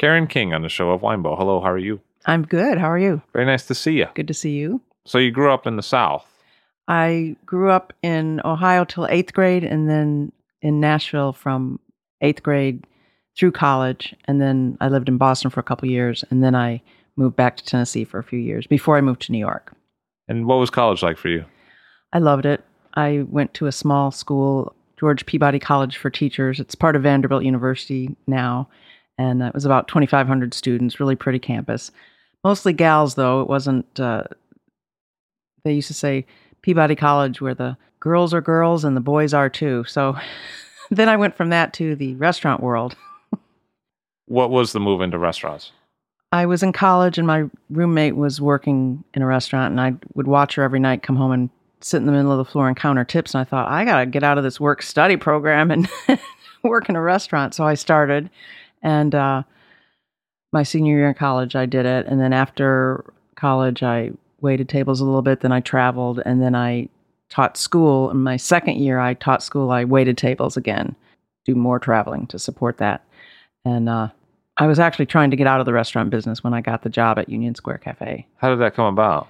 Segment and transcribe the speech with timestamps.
[0.00, 1.36] Karen King on the show of Winebow.
[1.36, 2.00] Hello, how are you?
[2.24, 2.78] I'm good.
[2.78, 3.20] How are you?
[3.34, 4.06] Very nice to see you.
[4.14, 4.80] Good to see you.
[5.04, 6.26] So you grew up in the South.
[6.88, 11.80] I grew up in Ohio till eighth grade and then in Nashville from
[12.22, 12.86] eighth grade
[13.38, 14.14] through college.
[14.24, 16.24] And then I lived in Boston for a couple years.
[16.30, 16.80] And then I
[17.16, 19.74] moved back to Tennessee for a few years before I moved to New York.
[20.28, 21.44] And what was college like for you?
[22.14, 22.64] I loved it.
[22.94, 26.58] I went to a small school, George Peabody College for Teachers.
[26.58, 28.66] It's part of Vanderbilt University now.
[29.20, 31.90] And it was about 2,500 students, really pretty campus.
[32.42, 33.42] Mostly gals, though.
[33.42, 34.24] It wasn't, uh,
[35.62, 36.24] they used to say
[36.62, 39.84] Peabody College, where the girls are girls and the boys are too.
[39.84, 40.16] So
[40.90, 42.96] then I went from that to the restaurant world.
[44.26, 45.72] What was the move into restaurants?
[46.30, 50.28] I was in college and my roommate was working in a restaurant and I would
[50.28, 51.50] watch her every night come home and
[51.80, 53.84] sit in the middle of the floor and count counter tips and I thought I
[53.84, 55.88] got to get out of this work study program and
[56.62, 58.30] work in a restaurant so I started
[58.82, 59.42] and uh,
[60.52, 62.06] my senior year in college I did it.
[62.06, 65.40] And then after college I waited tables a little bit.
[65.40, 66.20] Then I traveled.
[66.24, 66.88] And then I
[67.28, 68.10] taught school.
[68.10, 69.70] In my second year I taught school.
[69.70, 70.96] I waited tables again
[71.44, 73.04] do more traveling to support that.
[73.64, 74.08] And uh,
[74.56, 76.88] I was actually trying to get out of the restaurant business when I got the
[76.88, 78.26] job at Union Square Cafe.
[78.36, 79.28] How did that come about?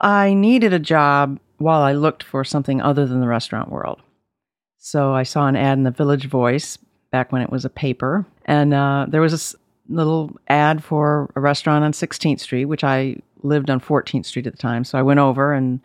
[0.00, 4.02] I needed a job while I looked for something other than the restaurant world.
[4.78, 6.78] So I saw an ad in the Village Voice
[7.10, 9.54] back when it was a paper, and uh, there was this
[9.88, 14.52] little ad for a restaurant on 16th Street, which I lived on 14th Street at
[14.52, 14.84] the time.
[14.84, 15.80] So I went over, and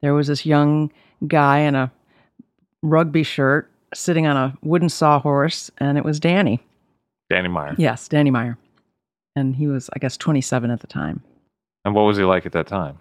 [0.00, 0.90] there was this young
[1.26, 1.92] guy in a
[2.82, 6.60] rugby shirt sitting on a wooden sawhorse, and it was Danny.
[7.30, 7.74] Danny Meyer.
[7.78, 8.58] Yes, Danny Meyer.
[9.36, 11.22] And he was, I guess, 27 at the time.
[11.84, 12.98] And what was he like at that time?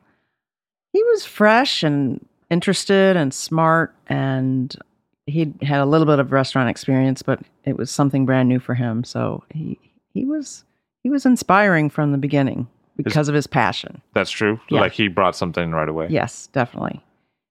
[0.92, 4.76] He was fresh and interested and smart, and
[5.26, 8.76] he had a little bit of restaurant experience, but it was something brand new for
[8.76, 9.04] him.
[9.04, 9.80] So he
[10.14, 10.64] he was
[11.02, 12.68] he was inspiring from the beginning
[12.98, 14.02] because of his passion.
[14.14, 14.60] That's true.
[14.70, 14.82] Yeah.
[14.82, 16.08] Like he brought something right away.
[16.10, 17.02] Yes, definitely.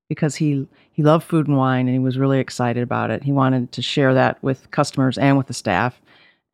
[0.08, 3.22] Because he he loved food and wine and he was really excited about it.
[3.22, 6.00] He wanted to share that with customers and with the staff.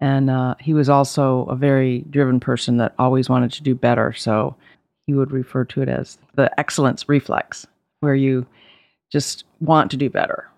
[0.00, 4.12] And uh, he was also a very driven person that always wanted to do better.
[4.12, 4.54] So
[5.06, 7.66] he would refer to it as the excellence reflex,
[7.98, 8.46] where you
[9.10, 10.48] just want to do better,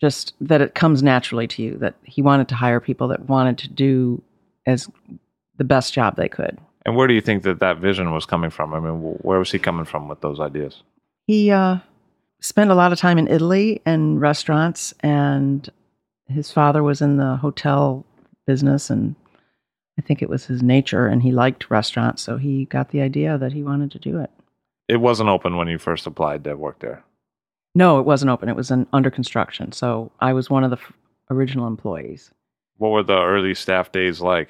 [0.00, 1.78] just that it comes naturally to you.
[1.78, 4.22] That he wanted to hire people that wanted to do
[4.66, 4.88] as
[5.56, 6.58] the best job they could.
[6.86, 8.72] And where do you think that that vision was coming from?
[8.72, 10.82] I mean, where was he coming from with those ideas?
[11.26, 11.78] He uh,
[12.40, 15.68] spent a lot of time in Italy and restaurants, and
[16.26, 18.06] his father was in the hotel
[18.46, 19.14] business, and
[19.98, 23.36] I think it was his nature, and he liked restaurants, so he got the idea
[23.36, 24.30] that he wanted to do it.
[24.88, 27.04] It wasn't open when you first applied to work there.
[27.74, 29.72] No, it wasn't open; it was an, under construction.
[29.72, 30.92] So I was one of the f-
[31.30, 32.30] original employees.
[32.78, 34.48] What were the early staff days like?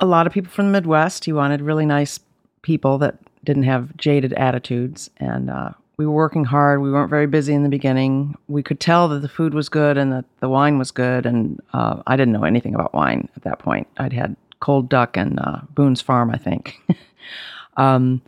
[0.00, 1.24] a lot of people from the Midwest.
[1.24, 2.18] He wanted really nice
[2.62, 5.10] people that didn't have jaded attitudes.
[5.18, 6.80] And uh, we were working hard.
[6.80, 8.36] We weren't very busy in the beginning.
[8.48, 11.26] We could tell that the food was good and that the wine was good.
[11.26, 13.86] And uh, I didn't know anything about wine at that point.
[13.98, 16.80] I'd had Cold Duck and uh, Boone's Farm, I think.
[17.76, 18.22] um,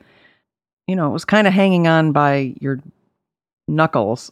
[0.87, 2.81] you know, it was kind of hanging on by your
[3.69, 4.31] knuckles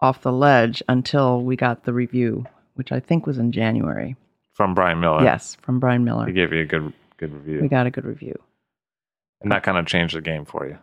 [0.00, 2.44] off the ledge until we got the review,
[2.74, 4.16] which I think was in January.
[4.52, 5.22] From Bryan Miller.
[5.22, 6.26] Yes, from Bryan Miller.
[6.26, 7.60] He gave you a good good review.
[7.60, 8.38] We got a good review.
[9.40, 10.78] and that kind of changed the game for you.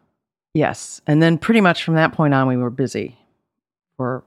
[0.53, 1.01] Yes.
[1.07, 3.17] And then pretty much from that point on, we were busy.
[3.97, 4.23] For,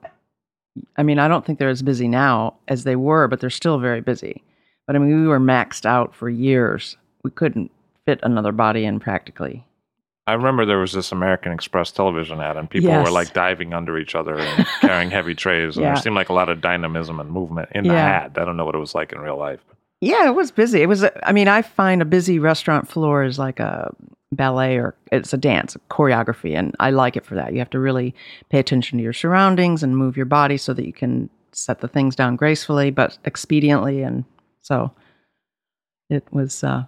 [0.97, 3.79] I mean, I don't think they're as busy now as they were, but they're still
[3.79, 4.43] very busy.
[4.87, 6.97] But I mean, we were maxed out for years.
[7.25, 7.71] We couldn't
[8.07, 9.67] fit another body in practically.
[10.29, 13.99] I remember there was this American Express television ad, and people were like diving under
[13.99, 15.77] each other and carrying heavy trays.
[15.77, 15.95] And Yeah.
[15.95, 18.07] there seemed like a lot of dynamism and movement in the Yeah.
[18.25, 18.39] ad.
[18.39, 19.61] I don't know what it was like in real life.
[20.01, 20.83] Yeah, it was busy.
[20.83, 23.93] It was, I mean, I find a busy restaurant floor is like a
[24.31, 27.53] ballet or it's a dance, a choreography, and I like it for that.
[27.55, 28.15] You have to really
[28.51, 31.89] pay attention to your surroundings and move your body so that you can set the
[31.89, 34.07] things down gracefully but expediently.
[34.07, 34.25] And
[34.61, 34.93] so
[36.11, 36.85] it was, uh,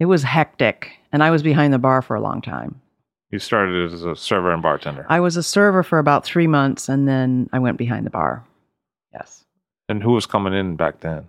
[0.00, 0.92] it was hectic.
[1.12, 2.80] And I was behind the bar for a long time.
[3.34, 5.06] You started as a server and bartender.
[5.08, 8.44] I was a server for about three months and then I went behind the bar.
[9.12, 9.44] Yes.
[9.88, 11.26] and who was coming in back then?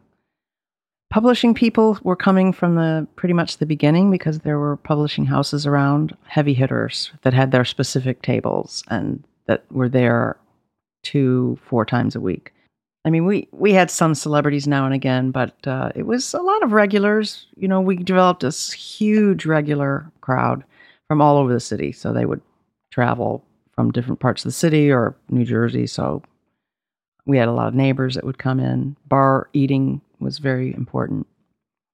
[1.10, 5.66] publishing people were coming from the pretty much the beginning because there were publishing houses
[5.66, 10.38] around heavy hitters that had their specific tables and that were there
[11.04, 12.54] two four times a week
[13.06, 16.42] i mean we we had some celebrities now and again but uh, it was a
[16.42, 20.64] lot of regulars you know we developed this huge regular crowd
[21.08, 22.42] from all over the city so they would
[22.92, 23.44] travel
[23.74, 26.22] from different parts of the city or new jersey so
[27.26, 31.28] we had a lot of neighbors that would come in bar eating was very important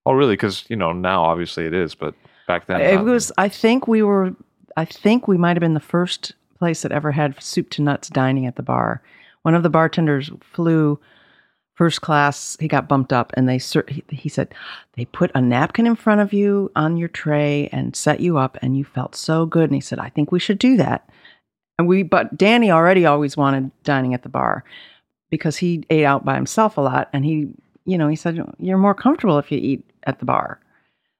[0.04, 0.32] Oh, really?
[0.32, 2.12] Because you know now, obviously it is, but
[2.46, 3.04] back then it not.
[3.04, 4.34] was i think we were
[4.76, 8.08] i think we might have been the first place that ever had soup to nuts
[8.08, 9.02] dining at the bar
[9.42, 10.98] one of the bartenders flew
[11.74, 13.58] first class he got bumped up and they
[14.10, 14.54] he said
[14.94, 18.58] they put a napkin in front of you on your tray and set you up
[18.62, 19.64] and you felt so good.
[19.64, 21.08] And he said i think we should do that.
[21.78, 24.64] And we but danny already always wanted dining at the bar
[25.30, 27.54] because he ate out by himself a lot and he
[27.84, 30.60] you know he said you're more comfortable if you eat at the bar.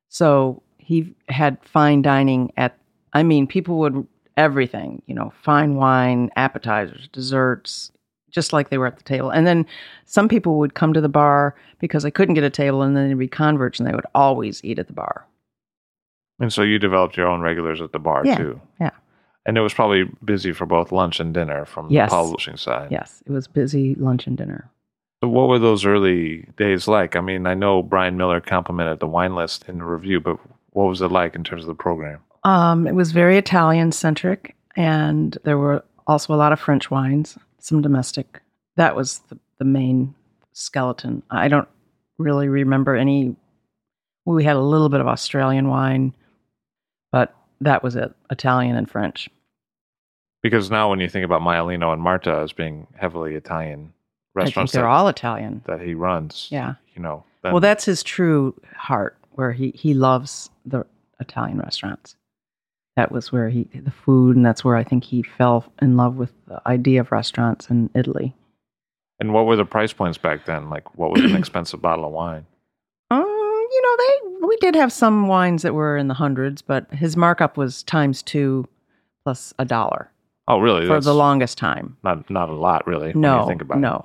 [0.09, 2.77] So he had fine dining at,
[3.13, 4.07] I mean, people would
[4.37, 7.93] everything, you know, fine wine, appetizers, desserts,
[8.33, 9.31] just like they were at the table.
[9.31, 9.67] And then
[10.07, 13.09] some people would come to the bar because they couldn't get a table and then
[13.09, 15.27] they'd be converts and they would always eat at the bar.
[16.41, 18.61] and so you developed your own regulars at the bar Yeah, too.
[18.81, 18.91] yeah.
[19.47, 22.11] And it was probably busy for both lunch and dinner from Yes.
[22.11, 22.91] the publishing side.
[22.91, 24.71] Yes, it was busy lunch and dinner.
[25.23, 27.15] So what were those early days like?
[27.17, 30.37] I mean, I know Bryan Miller complimented the wine list in the review, but
[30.71, 32.19] what was it like in terms of the program?
[32.45, 37.39] Um, it was very Italian centric, and there were also a lot of French wines,
[37.63, 38.43] some domestic.
[38.77, 40.15] That was the, the main
[40.53, 41.23] skeleton.
[41.31, 41.69] I don't
[42.19, 43.37] really remember any.
[44.25, 46.15] We had a little bit of Australian wine,
[47.11, 49.29] but that was it Italian and French.
[50.43, 54.47] Because now when you think about Maialino and Marta as being heavily Italian I think
[54.47, 55.63] restaurants they're that, all Italian.
[55.67, 56.75] that he runs, Yeah.
[56.95, 60.85] you know, then, Well, that's his true heart, where he, he loves the
[61.21, 62.17] Italian restaurants.
[62.97, 66.17] That was where he, the food, and that's where I think he fell in love
[66.17, 68.35] with the idea of restaurants in Italy.
[69.21, 70.69] and what were the price points back then?
[70.69, 72.45] Like, what was an expensive bottle of wine?
[73.11, 76.93] Um, you know, they we did have some wines that were in the hundreds, but
[76.93, 78.67] his markup was times two
[79.25, 80.11] plus a dollar
[80.49, 80.87] Oh, really?
[80.87, 81.97] for That's the longest time.
[82.03, 83.13] not not a lot, really.
[83.13, 83.81] when No, you think about it.
[83.81, 84.05] no.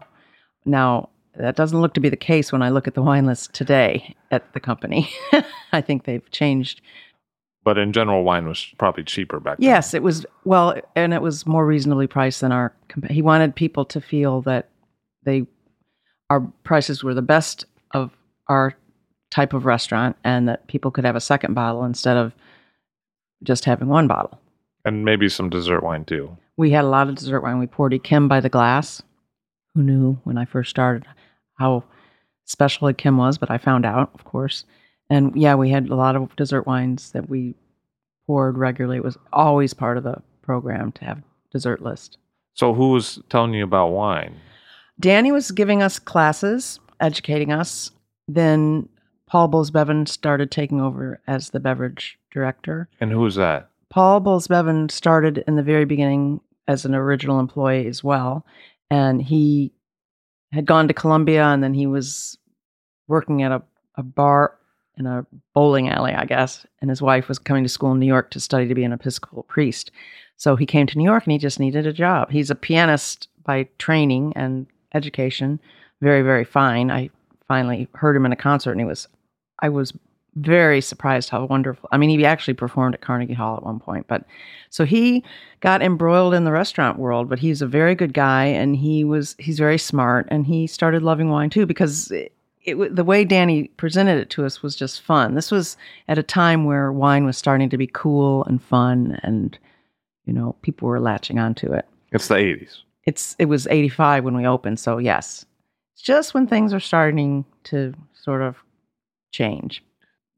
[0.65, 3.53] Now that doesn't look to be the case when I look at the wine list
[3.53, 5.09] today at the company.
[5.73, 6.81] I think they've changed.
[7.67, 9.67] But in general, wine was probably cheaper back then.
[9.67, 12.73] Yes, it was well, and it was more reasonably priced than our.
[13.09, 14.69] He wanted people to feel that
[15.25, 15.45] they
[16.29, 18.11] our prices were the best of
[18.47, 18.73] our
[19.31, 22.31] type of restaurant, and that people could have a second bottle instead of
[23.43, 24.39] just having one bottle.
[24.85, 26.37] and maybe some dessert wine too.
[26.55, 27.59] We had a lot of dessert wine.
[27.59, 29.03] We poured Yquem by the glass.
[29.75, 31.05] Who knew when I first started
[31.59, 31.83] how
[32.45, 33.37] special Yquem was?
[33.37, 34.63] But I found out, of course.
[35.09, 37.55] And yeah, we had a lot of dessert wines that we
[38.27, 38.97] poured regularly.
[38.97, 42.17] It was always part of the program to have dessert list.
[42.53, 44.35] So who was telling you about wine?
[44.99, 47.91] Danny was giving us classes, educating us.
[48.27, 48.89] Then
[49.27, 52.89] Paul Bolles-Beaven started taking over as the beverage director.
[52.99, 53.69] And who was that?
[53.89, 58.45] Paul Bolles-Beaven started in the very beginning as an original employee as well,
[58.89, 59.71] and he
[60.51, 62.37] had gone to Columbia, and then he was
[63.07, 63.61] working at a,
[63.95, 64.57] a bar
[64.97, 66.65] in a bowling alley, I guess.
[66.81, 68.93] And his wife was coming to school in New York to study to be an
[68.93, 69.91] Episcopal priest.
[70.35, 72.31] So he came to New York, and he just needed a job.
[72.31, 75.59] He's a pianist by training and education,
[76.01, 76.91] very very fine.
[76.91, 77.09] I
[77.47, 79.07] finally heard him in a concert, and he was,
[79.61, 79.93] I was
[80.35, 81.89] very surprised how wonderful.
[81.91, 84.25] I mean, he actually performed at Carnegie Hall at one point, but
[84.69, 85.23] so he
[85.61, 89.35] got embroiled in the restaurant world, but he's a very good guy and he was
[89.39, 92.11] he's very smart and he started loving wine too because
[92.67, 95.35] it, the way Danny presented it to us was just fun.
[95.35, 95.77] This was
[96.09, 99.57] at a time where wine was starting to be cool and fun, and
[100.25, 101.87] you know people were latching onto it.
[102.11, 102.79] It's the '80s.
[103.05, 105.45] It's it was '85 when we opened, so yes,
[105.93, 108.57] it's just when things are starting to sort of
[109.31, 109.81] change.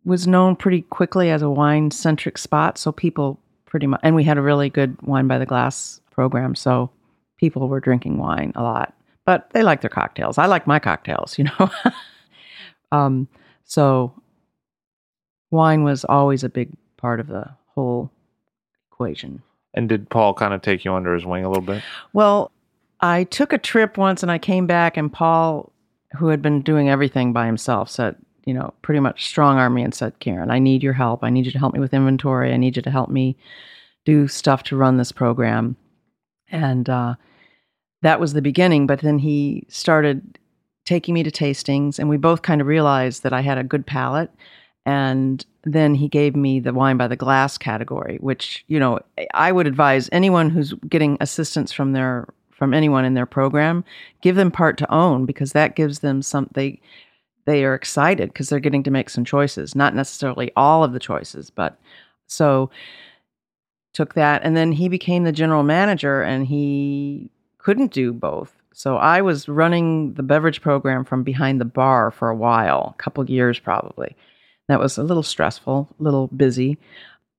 [0.06, 4.24] Was known pretty quickly as a wine centric spot, so people pretty much, and we
[4.24, 6.92] had a really good wine by the glass program, so
[7.38, 8.94] people were drinking wine a lot.
[9.26, 10.38] But they like their cocktails.
[10.38, 11.72] I like my cocktails, you know.
[12.92, 13.28] um,
[13.66, 14.14] so
[15.52, 18.12] wine was always a big part of the whole
[18.92, 19.42] equation.
[19.74, 21.84] And did Paul kind of take you under his wing a little bit?
[22.14, 22.52] Well,
[23.02, 25.72] I took a trip once and I came back, and Paul,
[26.18, 28.16] who had been doing everything by himself, said,
[28.46, 31.24] you know, pretty much strong arm me and said, Karen, I need your help.
[31.24, 32.52] I need you to help me with inventory.
[32.52, 33.38] I need you to help me
[34.06, 35.78] do stuff to run this program.
[36.50, 37.16] And uh,
[38.02, 38.88] that was the beginning.
[38.88, 40.40] But then he started
[40.90, 43.86] taking me to tastings, and we both kind of realized that I had a good
[43.86, 44.32] palate.
[44.88, 49.00] And then he gave me the wine by the glass category, which, you know,
[49.36, 53.86] I would advise anyone who's getting assistance from their from anyone in their program,
[54.22, 56.82] give them part to own because that gives them some they
[57.46, 61.00] they are excited because they're getting to make some choices, not necessarily all of the
[61.00, 61.80] choices, but
[62.26, 62.72] so
[63.94, 67.30] took that and then he became the general manager and he
[67.60, 68.59] couldn't do both.
[68.74, 73.02] So I was running the beverage program from behind the bar for a while, a
[73.02, 74.16] couple years probably.
[74.68, 76.78] That was a little stressful, a little busy.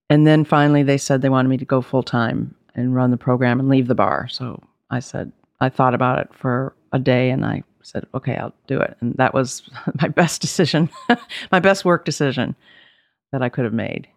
[0.09, 3.17] And then finally they said they wanted me to go full time and run the
[3.17, 4.29] program and leave the bar.
[4.29, 8.55] So I said I thought about it for a day and I said, okay, I'll
[8.67, 8.97] do it.
[9.01, 9.63] And that was
[10.01, 10.91] my best decision,
[11.53, 12.57] my best work decision
[13.33, 14.09] that I could have made.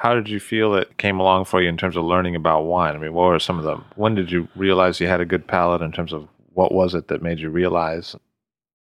[0.00, 2.94] How did you feel it came along for you in terms of learning about wine?
[2.94, 3.84] I mean, what were some of them?
[3.96, 7.08] When did you realize you had a good palate in terms of what was it
[7.08, 8.16] that made you realize?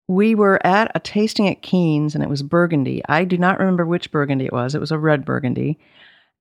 [0.09, 3.01] We were at a tasting at Keen's and it was Burgundy.
[3.09, 4.75] I do not remember which Burgundy it was.
[4.75, 5.79] It was a red Burgundy.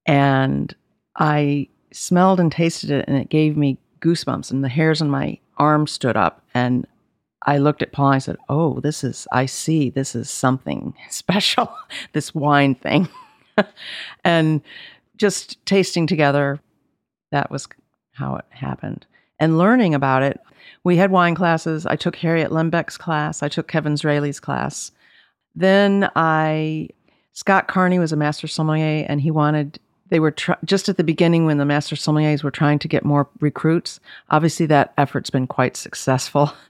[0.06, 0.76] And
[1.16, 5.40] I smelled and tasted it and it gave me goosebumps and the hairs on my
[5.58, 6.44] arm stood up.
[6.54, 6.86] And
[7.44, 10.94] I looked at Paul and I said, Oh, this is, I see, this is something
[11.10, 11.74] special,
[12.12, 13.08] this wine thing.
[14.24, 14.62] and
[15.18, 16.60] just tasting together,
[17.32, 17.68] that was
[18.14, 19.06] how it happened.
[19.40, 20.40] And learning about it,
[20.84, 21.86] we had wine classes.
[21.86, 24.92] I took Harriet Lembeck's class, I took Kevin Zraly's class.
[25.56, 26.90] Then I,
[27.34, 31.04] Scott Carney was a master sommelier and he wanted they were tr- just at the
[31.04, 34.00] beginning when the master sommeliers were trying to get more recruits.
[34.30, 36.54] Obviously, that effort's been quite successful.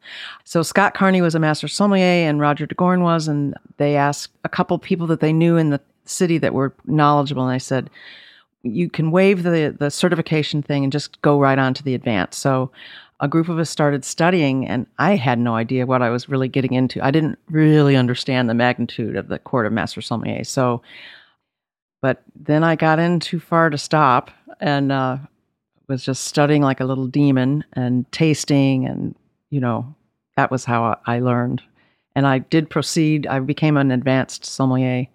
[0.43, 4.49] So Scott Carney was a master sommelier, and Roger Dagorn was, and they asked a
[4.49, 7.89] couple people that they knew in the city that were knowledgeable, and I said,
[8.63, 12.39] "You can waive the the certification thing and just go right on to the advanced."
[12.39, 12.71] So
[13.19, 16.49] a group of us started studying, and I had no idea what I was really
[16.49, 17.03] getting into.
[17.03, 20.43] I didn't really understand the magnitude of the court of master sommelier.
[20.43, 20.81] So
[22.05, 25.17] but then I got in too far to stop and uh,
[25.87, 28.85] was just studying like a little demon and tasting.
[28.85, 29.15] And,
[29.49, 29.95] you know,
[30.37, 31.63] that was how I learned.
[32.15, 33.25] And I did proceed.
[33.25, 35.07] I became an advanced sommelier.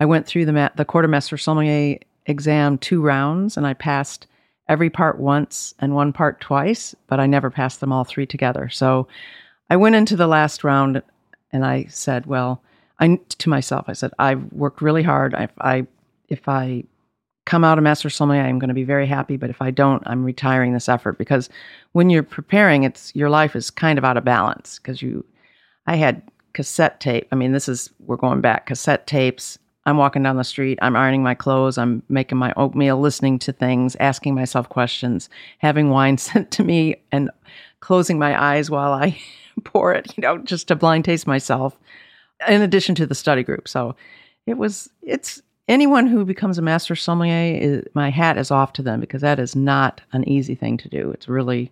[0.00, 3.74] I went through the, ma- the court of master sommelier exam two rounds and I
[3.74, 4.26] passed
[4.68, 8.68] every part once and one part twice, but I never passed them all three together.
[8.68, 9.08] So
[9.68, 11.02] I went into the last round
[11.52, 12.62] and I said, well,
[12.98, 15.34] I to myself, I said, I've worked really hard.
[15.34, 15.86] I, I
[16.28, 16.84] if I
[17.46, 19.36] come out a master sommelier, I'm going to be very happy.
[19.36, 21.48] But if I don't, I'm retiring this effort because
[21.92, 25.24] when you're preparing, it's your life is kind of out of balance because you.
[25.86, 27.26] I had cassette tape.
[27.32, 29.58] I mean, this is we're going back cassette tapes.
[29.90, 30.78] I'm walking down the street.
[30.80, 31.76] I'm ironing my clothes.
[31.76, 35.28] I'm making my oatmeal, listening to things, asking myself questions,
[35.58, 37.30] having wine sent to me, and
[37.80, 39.18] closing my eyes while I
[39.64, 40.16] pour it.
[40.16, 41.76] You know, just to blind taste myself.
[42.48, 43.96] In addition to the study group, so
[44.46, 44.88] it was.
[45.02, 49.38] It's anyone who becomes a master sommelier, my hat is off to them because that
[49.38, 51.10] is not an easy thing to do.
[51.10, 51.70] It's really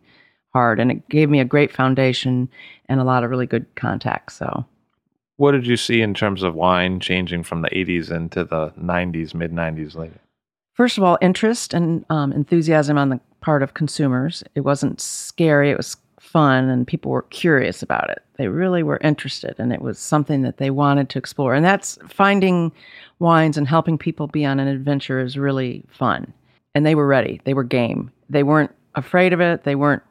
[0.53, 2.51] hard, and it gave me a great foundation
[2.89, 4.35] and a lot of really good contacts.
[4.35, 4.67] So,
[5.38, 9.35] what did you see in terms of wine changing from the '80s into the '90s,
[9.35, 10.21] mid '90s, later?
[10.75, 14.45] First of all, interest and um, enthusiasm on the part of consumers.
[14.54, 18.23] It wasn't scary; it was fun, and people were curious about it.
[18.37, 21.54] They really were interested, and it was something that they wanted to explore.
[21.54, 22.73] And that's finding
[23.21, 26.33] wines and helping people be on an adventure is really fun.
[26.75, 27.40] And they were ready.
[27.45, 28.11] They were game.
[28.28, 29.64] They weren't afraid of it.
[29.64, 30.02] They weren't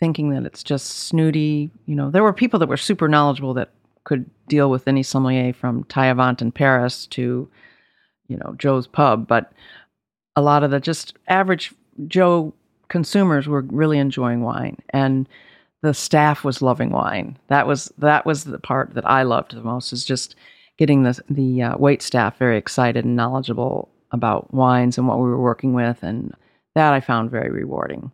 [0.00, 1.70] thinking that it's just snooty.
[1.86, 3.70] You know, there were people that were super knowledgeable that
[4.08, 7.46] could deal with any sommelier from Taillevent in Paris to,
[8.26, 9.28] you know, Joe's Pub.
[9.28, 9.52] But
[10.34, 11.74] a lot of the just average
[12.06, 12.54] Joe
[12.88, 14.78] consumers were really enjoying wine.
[14.90, 15.28] And
[15.82, 17.38] the staff was loving wine.
[17.48, 20.34] That was that was the part that I loved the most is just
[20.78, 25.24] getting the the uh, wait staff very excited and knowledgeable about wines and what we
[25.24, 26.34] were working with, and
[26.74, 28.10] that I found very rewarding.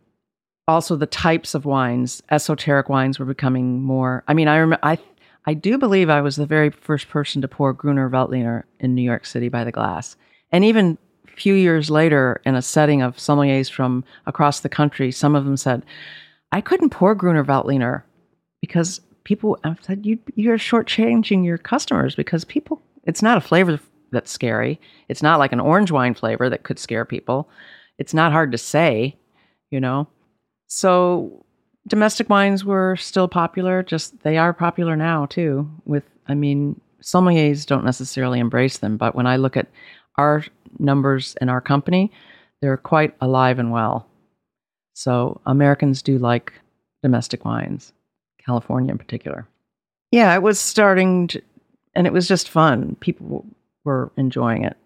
[0.67, 4.23] Also, the types of wines, esoteric wines, were becoming more.
[4.27, 4.97] I mean, I remember I
[5.47, 9.03] I do believe I was the very first person to pour Gruner Veltliner in New
[9.03, 10.15] York City by the glass.
[10.51, 10.97] And even
[11.27, 15.45] a few years later, in a setting of sommeliers from across the country, some of
[15.45, 15.83] them said,
[16.51, 18.03] I couldn't pour Gruner Veltliner
[18.61, 23.79] because people I said you you're shortchanging your customers because people it's not a flavor
[24.11, 24.79] that's scary.
[25.09, 27.49] It's not like an orange wine flavor that could scare people.
[27.97, 29.17] It's not hard to say,
[29.69, 30.07] you know.
[30.67, 31.44] So
[31.87, 35.69] domestic wines were still popular, just they are popular now too.
[35.85, 39.67] With, I mean, sommeliers don't necessarily embrace them, but when I look at
[40.17, 40.43] our
[40.79, 42.11] numbers in our company,
[42.61, 44.07] they're quite alive and well.
[44.93, 46.53] So Americans do like
[47.03, 47.93] domestic wines,
[48.43, 49.47] California in particular.
[50.11, 51.41] Yeah, it was starting to,
[51.93, 52.95] and it was just fun.
[53.01, 53.45] People
[53.83, 54.77] were enjoying it.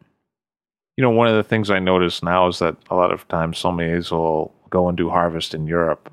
[0.97, 3.61] You know, one of the things I notice now is that a lot of times
[3.61, 6.11] sommeliers will go and do harvest in Europe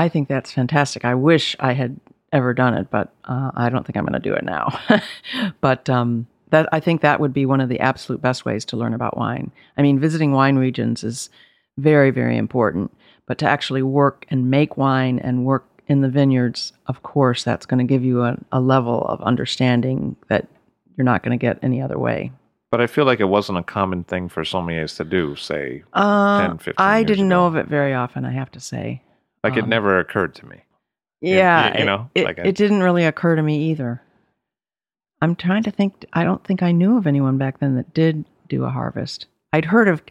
[0.00, 1.04] I think that's fantastic.
[1.04, 2.00] I wish I had
[2.32, 4.80] ever done it, but uh, I don't think I'm going to do it now.
[5.60, 8.78] but um, that I think that would be one of the absolute best ways to
[8.78, 9.52] learn about wine.
[9.76, 11.28] I mean, visiting wine regions is
[11.76, 12.96] very, very important.
[13.26, 17.66] But to actually work and make wine and work in the vineyards, of course, that's
[17.66, 20.48] going to give you a, a level of understanding that
[20.96, 22.32] you're not going to get any other way.
[22.70, 26.48] But I feel like it wasn't a common thing for sommeliers to do, say, Uh,
[26.48, 29.02] 10, 15 I didn't know of it very often, I have to say.
[29.44, 30.56] Like it Um, never occurred to me.
[31.20, 34.02] Yeah, Yeah, y- you know, it, like I- it didn't really occur to me either.
[35.22, 36.06] I'm trying to think.
[36.12, 39.26] I don't think I knew of anyone back then that did do a harvest.
[39.52, 40.02] I'd heard of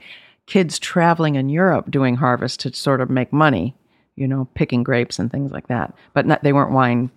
[0.45, 3.75] kids traveling in Europe doing harvest to sort of make money,
[4.15, 5.93] you know, picking grapes and things like that.
[6.13, 7.09] But not, they weren't wine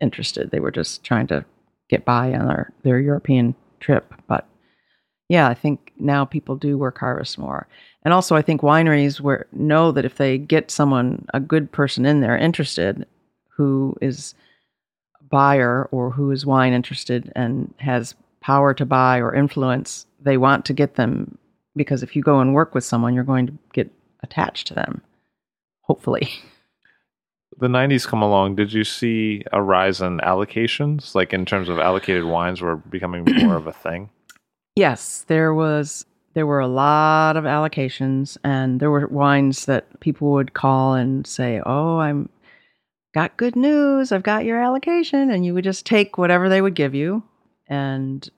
[0.00, 0.50] interested.
[0.50, 1.44] They were just trying to
[1.88, 4.14] get by on their, their European trip.
[4.26, 4.46] But
[5.28, 7.66] yeah, I think now people do work harvest more.
[8.02, 12.06] And also, I think wineries where know that if they get someone, a good person
[12.06, 13.06] in there interested,
[13.48, 14.34] who is
[15.20, 20.36] a buyer or who is wine interested and has power to buy or influence, they
[20.36, 21.36] want to get them
[21.74, 23.90] because if you go and work with someone, you're going to get
[24.22, 25.02] attached to them.
[25.82, 26.28] Hopefully.
[27.58, 28.56] The 90s come along.
[28.56, 31.14] Did you see a rise in allocations?
[31.14, 34.10] Like in terms of allocated wines were becoming more of a thing?
[34.76, 40.32] Yes, there was there were a lot of allocations and there were wines that people
[40.32, 42.28] would call and say, "Oh, I'm
[43.14, 44.12] got good news.
[44.12, 47.22] I've got your allocation." And you would just take whatever they would give you.
[47.68, 48.28] And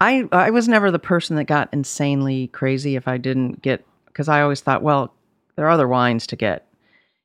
[0.00, 4.28] I I was never the person that got insanely crazy if I didn't get because
[4.28, 5.14] I always thought, well,
[5.56, 6.66] there are other wines to get.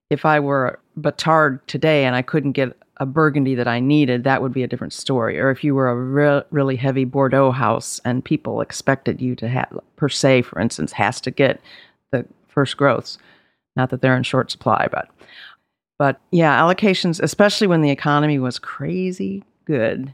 [0.10, 4.42] If I were Batard today and I couldn't get a Burgundy that I needed, that
[4.42, 5.40] would be a different story.
[5.40, 9.48] Or if you were a re- really heavy Bordeaux house and people expected you to
[9.48, 11.62] have, per se, for instance, has to get
[12.12, 13.18] the first growths.
[13.76, 15.10] Not that they're in short supply, but
[16.00, 20.14] but yeah, allocations, especially when the economy was crazy good,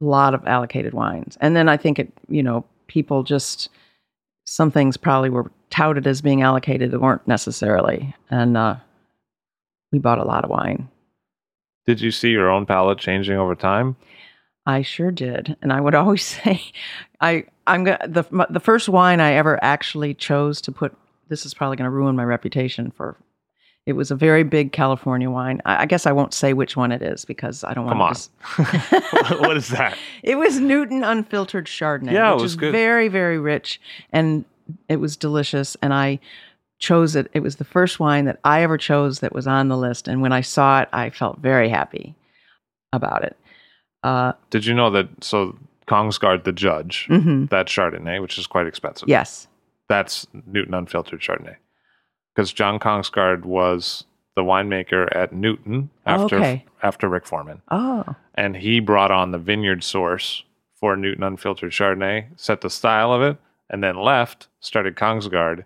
[0.00, 1.38] a lot of allocated wines.
[1.40, 3.68] And then I think it, you know, people just
[4.44, 8.14] some things probably were touted as being allocated that weren't necessarily.
[8.30, 8.76] And uh,
[9.92, 10.88] we bought a lot of wine.
[11.86, 13.96] Did you see your own palate changing over time?
[14.66, 16.62] I sure did, and I would always say,
[17.20, 20.94] I I'm gonna the the first wine I ever actually chose to put.
[21.28, 23.16] This is probably going to ruin my reputation for.
[23.86, 25.62] It was a very big California wine.
[25.64, 28.66] I, I guess I won't say which one it is because I don't want Come
[28.66, 28.72] to.
[28.72, 28.80] on.
[28.80, 29.96] Just, what is that?
[30.22, 32.72] It was Newton Unfiltered Chardonnay, Yeah, it which was is good.
[32.72, 33.80] very, very rich,
[34.12, 34.44] and
[34.88, 35.76] it was delicious.
[35.82, 36.18] And I
[36.80, 37.30] chose it.
[37.32, 40.08] It was the first wine that I ever chose that was on the list.
[40.08, 42.16] And when I saw it, I felt very happy
[42.92, 43.36] about it.
[44.02, 45.08] Uh, Did you know that?
[45.22, 47.48] So Kongsgaard, the judge, mhm.
[47.50, 49.08] that Chardonnay, which is quite expensive.
[49.08, 49.46] Yes.
[49.88, 51.56] That's Newton Unfiltered Chardonnay.
[52.34, 54.04] Because John Kongsgaard was
[54.36, 56.64] the winemaker at Newton after Okay.
[56.82, 57.60] after Ric Forman.
[57.70, 58.04] Oh,
[58.36, 60.44] and he brought on the vineyard source
[60.78, 63.36] for Newton Unfiltered Chardonnay, set the style of it,
[63.68, 65.64] and then left, started Kongsgaard,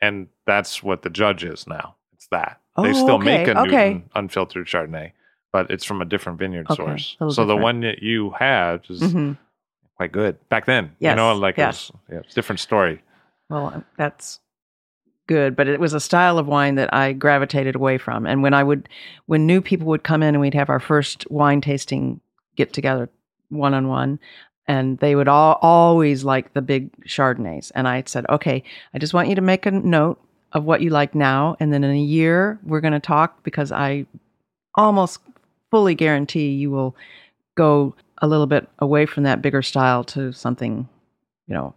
[0.00, 1.96] and that's what the judge is now.
[2.14, 2.60] It's that.
[2.82, 3.88] they Oh, still make okay, a okay.
[3.94, 5.12] Newton Unfiltered Chardonnay,
[5.52, 7.16] but it's from a different vineyard Okay, source.
[7.34, 9.32] So the one that you had is hmm
[9.96, 10.94] quite good back then.
[11.00, 11.88] you know, like yes.
[11.88, 13.02] it was yeah, it's different story.
[13.48, 14.40] well, that's
[15.26, 15.56] good.
[15.56, 18.26] But it was a style of wine that I gravitated away from.
[18.26, 18.88] And when I would,
[19.24, 22.20] when new people would come in and we'd have our first wine tasting
[22.56, 23.08] get together
[23.48, 24.18] one on one,
[24.68, 27.70] and they would all always like the big Chardonnays.
[27.74, 28.62] And I said, okay,
[28.94, 30.20] I just want you to make a note
[30.52, 33.72] of what you like now, and then in a year we're going to talk because
[33.72, 34.06] I
[34.74, 35.20] almost
[35.70, 36.96] fully guarantee you will
[37.56, 40.88] go a little bit away from that bigger style to something,
[41.46, 41.74] you know,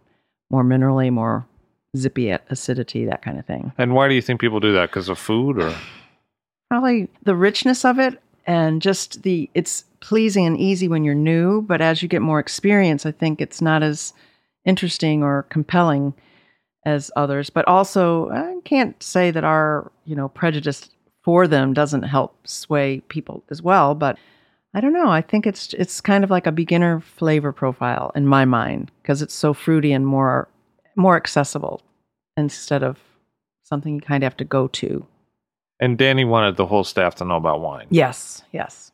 [0.50, 1.46] more minerally, more
[1.96, 3.72] zippy acidity, that kind of thing.
[3.76, 4.90] And why do you think people do that?
[4.90, 5.74] Because of food or?
[6.70, 11.62] Probably the richness of it and just the it's pleasing and easy when you're new,
[11.62, 14.12] but as you get more experience, I think it's not as
[14.64, 16.14] interesting or compelling
[16.84, 17.50] as others.
[17.50, 20.90] But also, I can't say that our, you know, prejudice
[21.22, 24.18] for them doesn't help sway people as well, but
[24.74, 25.08] I don't know.
[25.08, 29.20] I think it's it's kind of like a beginner flavor profile in my mind because
[29.20, 30.48] it's so fruity and more
[30.96, 31.82] more accessible
[32.36, 32.98] instead of
[33.64, 35.06] something you kind of have to go to.
[35.80, 37.86] And Danny wanted the whole staff to know about wine.
[37.90, 38.89] Yes, yes.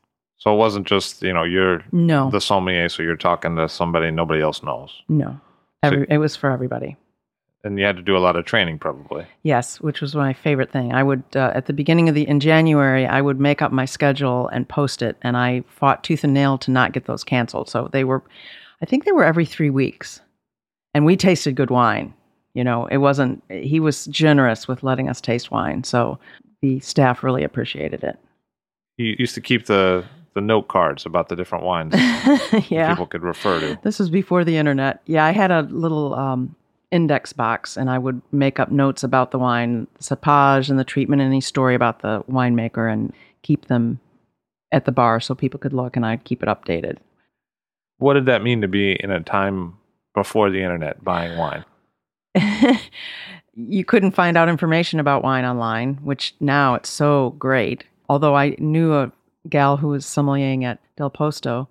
[0.46, 4.12] So it wasn't just you know you're No, the sommelier, so you're talking to somebody
[4.12, 5.40] nobody else knows, no.
[5.82, 6.96] Every, it was for everybody.
[7.64, 9.26] and you had to do a lot of training probably.
[9.42, 10.94] Yes, which was my favorite thing.
[10.94, 13.86] I would uh, at the beginning of the in January, I would make up my
[13.86, 17.68] schedule and post it, and I fought tooth and nail to not get those canceled.
[17.68, 18.22] So they were,
[18.80, 20.20] I think they were every three weeks,
[20.94, 22.14] and we tasted good wine.
[22.54, 23.42] You know, it wasn't.
[23.50, 26.20] He was generous with letting us taste wine, so
[26.62, 28.16] the staff really appreciated it.
[28.96, 30.04] You used to keep the
[30.36, 31.94] the note cards about the different wines
[32.70, 33.78] yeah, people could refer to.
[33.82, 35.00] This was before the internet.
[35.06, 36.54] Yeah, I had a little um,
[36.90, 41.22] index box and I would make up notes about the wine, cepage and the treatment,
[41.22, 43.98] and any story about the winemaker and keep them
[44.70, 46.98] at the bar so people could look and I'd keep it updated.
[47.96, 49.78] What did that mean to be in a time
[50.14, 51.64] before the internet buying wine?
[53.54, 57.84] you couldn't find out information about wine online, which now it's so great.
[58.10, 59.10] Although I knew a
[59.50, 61.68] gal who was sommeliering at Del Posto,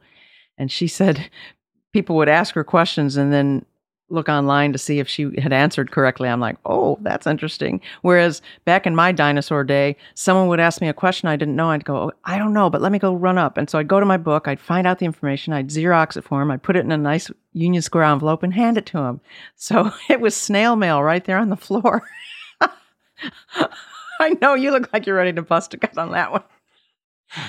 [0.58, 1.30] and she said
[1.94, 3.66] people would ask her questions and then
[4.10, 6.30] look online to see if she had answered correctly.
[6.30, 7.82] I'm like, oh, that's interesting.
[8.02, 11.72] Whereas back in my dinosaur day, someone would ask me a question I didn't know.
[11.72, 13.58] I'd go, oh, I don't know, but let me go run up.
[13.58, 16.24] And so I'd go to my book, I'd find out the information, I'd Xerox it
[16.24, 19.00] for him, I'd put it in a nice Union Square envelope and hand it to
[19.00, 19.22] him.
[19.56, 22.04] So it was snail mail right there on the floor.
[24.20, 26.44] I know you look like you're ready to bust a gut on that one.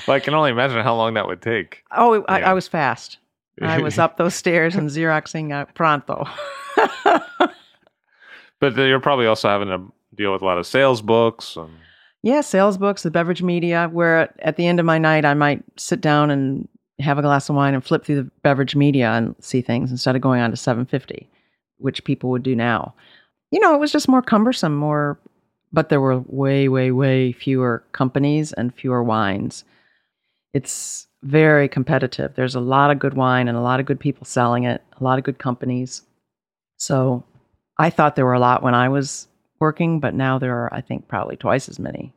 [0.07, 1.83] Well, I can only imagine how long that would take.
[1.97, 2.51] Oh, I, Yeah.
[2.51, 3.19] I was fast.
[3.63, 6.27] I was up those stairs and Xeroxing uh, pronto.
[8.61, 11.57] But you're probably also having to deal with a lot of sales books.
[11.57, 11.71] And,
[12.23, 15.63] Yeah, sales books, the beverage media, where at the end of my night, I might
[15.77, 19.35] sit down and have a glass of wine and flip through the beverage media and
[19.41, 21.29] see things instead of going on to 750,
[21.79, 22.95] which people would do now.
[23.51, 25.19] You know, it was just more cumbersome, more,
[25.77, 29.63] but there were way, way, way fewer companies and fewer wines.
[30.55, 32.35] It's very competitive.
[32.35, 35.05] There's a lot of good wine and a lot of good people selling it, a
[35.05, 36.01] lot of good companies.
[36.79, 37.23] So
[37.77, 39.29] I thought there were a lot when I was
[39.61, 42.15] working, but now there are, I think, probably twice as many.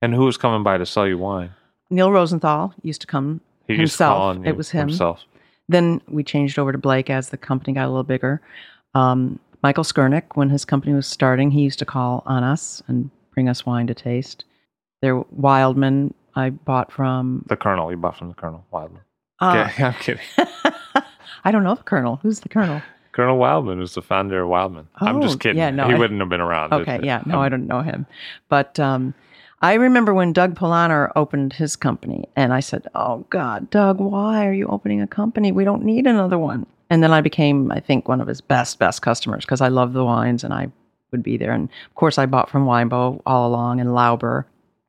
[0.00, 1.50] and who was coming by to sell you wine?
[1.90, 4.36] Neal Rosenthal used to come He used to himself.
[4.36, 4.88] you it was him.
[4.88, 5.24] himself.
[5.68, 8.40] Then we changed over to Blake as the company got a little bigger.
[8.94, 13.10] Um, Michael Skurnik, when his company was starting, he used to call on us and
[13.32, 14.44] bring us wine to taste.
[15.02, 17.44] There, Wildman, I bought from.
[17.48, 17.90] The Colonel.
[17.90, 19.02] You bought from the Colonel Wildman.
[19.40, 20.22] Uh, yeah, I'm kidding.
[21.44, 22.16] I don't know the Colonel.
[22.22, 22.82] Who's the Colonel?
[23.12, 24.88] Colonel Wildman was the founder of Wildman.
[24.96, 25.58] I'm Oh, just kidding.
[25.58, 26.72] yeah, no, he I- wouldn't have been around.
[26.72, 28.06] Okay, yeah, no, Um, I don't know him,
[28.48, 29.12] but um,
[29.62, 34.44] I remember when Doug Polaner opened his company, and I said, "Oh God, Doug, why
[34.44, 35.52] are you opening a company?
[35.52, 38.80] We don't need another one." And then I became, I think, one of his best
[38.80, 40.72] best customers because I love the wines, and I
[41.12, 41.52] would be there.
[41.52, 44.46] And of course, I bought from Winebow all along and Lauber.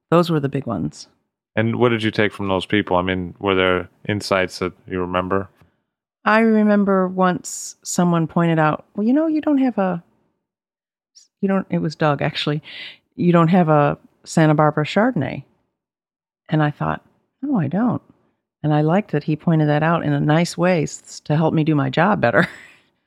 [0.10, 1.08] Those were the big ones.
[1.56, 2.98] And what did you take from those people?
[2.98, 5.50] I mean, were there insights that you remember?
[6.26, 10.04] I remember once someone pointed out, well, you know, you don't have a,
[11.42, 12.64] you don't, it was Doug actually,
[13.16, 15.44] you don't have a Santa Barbara Chardonnay.
[16.50, 17.06] And I thought,
[17.42, 18.02] no, I don't.
[18.62, 20.88] And I liked that he pointed that out in a nice way
[21.26, 22.48] to help me do my job better.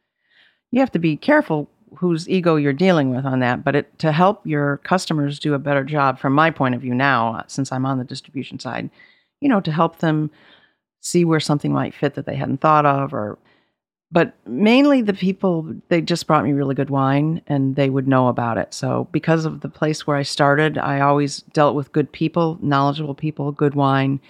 [0.71, 4.13] you have to be careful whose ego you're dealing with on that, but it, to
[4.13, 7.73] help your customers do a better job, from my point of view now, uh, since
[7.73, 8.91] I'm on the distribution side,
[9.41, 10.31] you know, to help them
[11.01, 13.39] see where something might fit that they hadn't thought of or
[14.13, 18.29] but mainly the people they just brought me really good wine and they would know
[18.29, 18.73] about it.
[18.73, 23.15] So because of the place where i started i always dealt with good people knowledgeable
[23.15, 24.21] people good wine.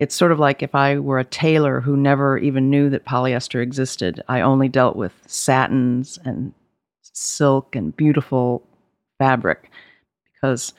[0.00, 3.62] It's sort of like if i were a tailor who never even knew that polyester
[3.62, 6.52] existed i only dealt with satins and
[7.02, 8.66] silk and beautiful
[9.18, 9.70] fabric
[10.34, 10.72] because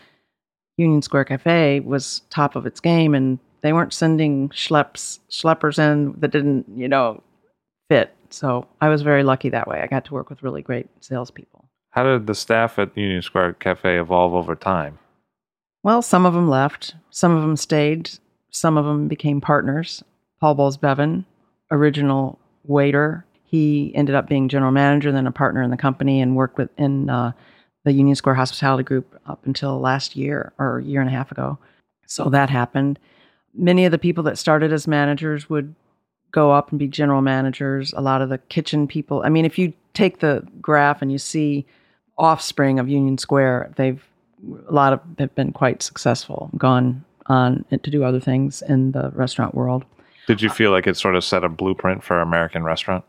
[0.78, 6.14] union square cafe was top of its game and they weren't sending schleps schleppers in
[6.20, 7.24] that didn't you know
[7.90, 10.88] fit so i was very lucky that way i got to work with really great
[11.00, 15.00] salespeople How did the staff at Union Square Cafe evolve over time?
[15.84, 18.12] well some of them left some of them stayed
[18.56, 20.02] some of them became partners.
[20.40, 21.26] Paul Bolles Beaven,
[21.72, 26.38] original waiter, he ended up being general manager, then a partner in the company, and
[26.38, 27.34] worked with in uh,
[27.84, 31.34] the Union Square Hospitality Group up until last year or a year and a half
[31.34, 31.58] ago.
[32.08, 32.98] So that happened.
[33.54, 35.76] Many of the people that started as managers would
[36.36, 37.94] go up and be general managers.
[37.94, 39.24] A lot of the kitchen people.
[39.26, 41.66] I mean, if you take the graph and you see
[42.18, 44.04] offspring of Union Square, they've
[44.68, 49.10] a lot of have been quite successful, gone on to do other things in the
[49.16, 49.86] restaurant world.
[50.28, 53.06] Did you feel like it sort of set a blueprint for American restaurant?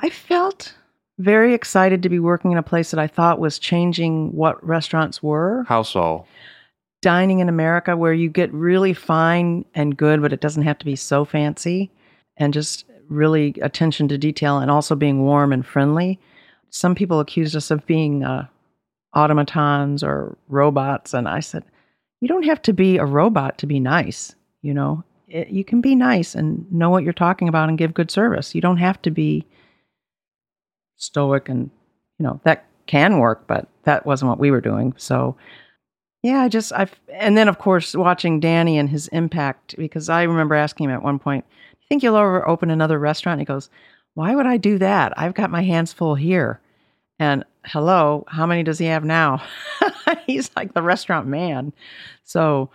[0.00, 0.74] I felt
[1.18, 5.22] very excited to be working in a place that I thought was changing what restaurants
[5.22, 5.64] were.
[5.68, 6.26] How so?
[7.00, 10.84] Dining in America, where you get really fine and good, but it doesn't have to
[10.84, 11.90] be so fancy,
[12.42, 16.18] and just really attention to detail and also being warm and friendly.
[16.70, 18.46] Some people accused us of being uh,
[19.14, 21.64] automatons or robots, and I said,
[22.20, 24.34] you don't have to be a robot to be nice.
[24.62, 27.94] You know, it, you can be nice and know what you're talking about and give
[27.94, 28.54] good service.
[28.54, 29.44] You don't have to be
[31.02, 31.70] stoic and
[32.18, 35.36] you know that can work but that wasn't what we were doing so
[36.22, 40.22] yeah i just I've, and then of course watching danny and his impact because i
[40.22, 41.44] remember asking him at one point
[41.92, 43.68] think you'll ever open another restaurant and he goes
[44.14, 46.58] why would i do that i've got my hands full here
[47.18, 49.42] and hello how many does he have now
[50.26, 51.70] he's like the restaurant man
[52.24, 52.70] so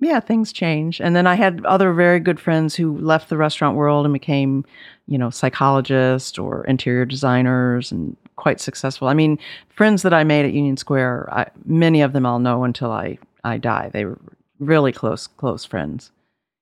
[0.00, 1.00] yeah, things change.
[1.00, 4.64] And then I had other very good friends who left the restaurant world and became,
[5.06, 9.08] you know, psychologists or interior designers and quite successful.
[9.08, 9.38] I mean,
[9.70, 13.18] friends that I made at Union Square, I, many of them I'll know until I,
[13.42, 13.88] I die.
[13.90, 14.18] They were
[14.58, 16.10] really close, close friends.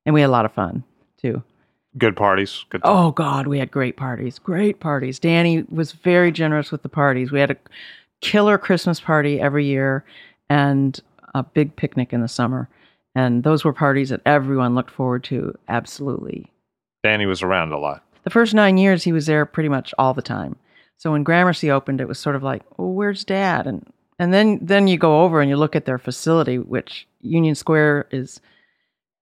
[0.07, 0.85] And we had a lot of fun
[1.21, 1.43] too.
[1.97, 2.65] Good parties.
[2.71, 2.81] Good.
[2.85, 4.39] Oh God, we had great parties.
[4.39, 5.19] Great parties.
[5.19, 7.31] Danny was very generous with the parties.
[7.31, 7.57] We had a
[8.21, 10.05] killer Christmas party every year
[10.49, 10.99] and
[11.35, 12.69] a big picnic in the summer.
[13.15, 15.57] And those were parties that everyone looked forward to.
[15.69, 16.51] Absolutely.
[17.05, 18.03] Danny was around a lot.
[18.25, 20.57] The first nine years, he was there pretty much all the time.
[20.97, 23.87] So when Gramercy opened, it was sort of like, "Oh, where's Dad?" And
[24.19, 28.07] and then then you go over and you look at their facility, which Union Square
[28.11, 28.41] is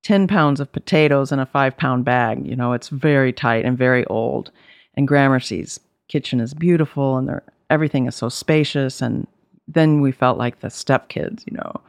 [0.02, 2.46] ten pounds of potatoes in a five pound bag.
[2.46, 4.50] You know, it's very tight and very old.
[4.94, 9.00] And Gramercy's kitchen is beautiful, and everything is so spacious.
[9.00, 9.26] And
[9.66, 11.44] then we felt like the stepkids.
[11.46, 11.80] You know,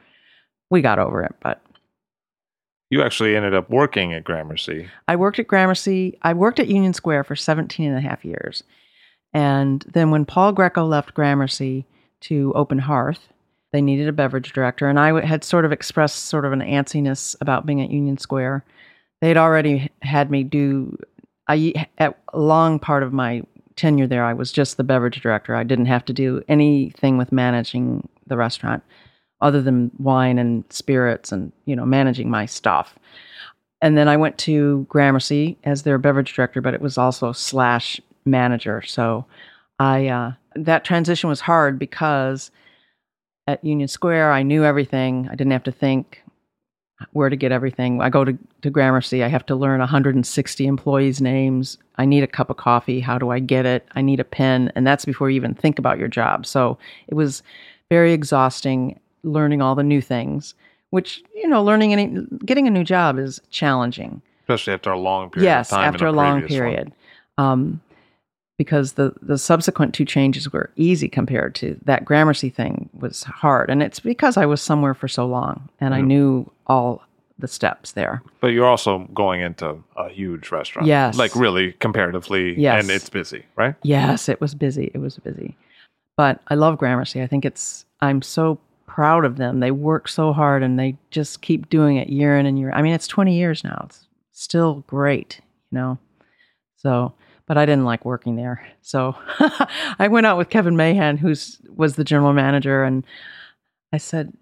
[0.69, 1.62] we got over it, but
[2.89, 4.88] you actually ended up working at Gramercy.
[5.08, 6.17] I worked at Gramercy.
[6.21, 8.63] I worked at Union Square for 17 and a half years.
[9.34, 11.88] And then when Paul Grieco left Gramercy
[12.21, 13.33] to open Hearth,
[13.73, 14.88] they needed a beverage director.
[14.88, 18.63] And I had sort of expressed sort of an antsiness about being at Union Square.
[19.19, 20.97] They'd already had me do,
[21.47, 23.43] I, at a long part of my
[23.75, 25.55] tenure there, I was just the beverage director.
[25.55, 28.83] I didn't have to do anything with managing the restaurant
[29.43, 32.97] other than wine and spirits and you know managing my stuff
[33.81, 37.99] and then i went to gramercy as their beverage director but it was also slash
[38.25, 39.25] manager so
[39.79, 42.51] i uh, that transition was hard because
[43.47, 44.32] at union square.
[44.32, 45.27] I knew everything.
[45.32, 46.23] I didn't have to think
[47.12, 48.01] where to get everything.
[48.01, 49.23] I go to, to gramercy.
[49.23, 51.77] I have to learn 160 employees names.
[51.97, 52.99] I need a cup of coffee.
[52.99, 53.86] How do i get it?
[53.95, 54.71] I need a pen.
[54.75, 56.45] And that's before you even think about your job.
[56.45, 56.77] So
[57.08, 57.43] it was
[57.89, 60.53] very exhausting learning all the new things,
[60.91, 64.21] which, you know, learning any, getting a new job is challenging.
[64.41, 65.93] Especially after a long period yes, of time.
[65.93, 66.91] after a long period.
[67.38, 67.82] Um,
[68.63, 73.69] because the, the subsequent two changes were easy compared to that Gramercy thing was hard.
[73.69, 77.02] And it's because I was somewhere for so long and I knew all
[77.38, 78.23] the steps there.
[78.39, 80.88] But you're also going into a huge restaurant.
[80.88, 81.17] Yes.
[81.17, 82.58] Like really comparatively.
[82.58, 82.84] Yes.
[82.84, 83.76] And it's busy, right?
[83.84, 84.89] Yes, it was busy.
[84.93, 85.58] It was busy.
[86.15, 87.21] But I love Gramercy.
[87.21, 89.60] I think it's, I'm so proud of them.
[89.60, 92.71] They work so hard and they just keep doing it year in and year.
[92.71, 93.88] I mean, it's 20 years now.
[93.89, 95.97] It's still great, you know.
[96.78, 97.13] So,
[97.45, 98.67] but I didn't like working there.
[98.82, 99.15] So,
[99.99, 103.03] I went out with Kevin Mahan, who's was the general manager, and
[103.91, 104.34] I said,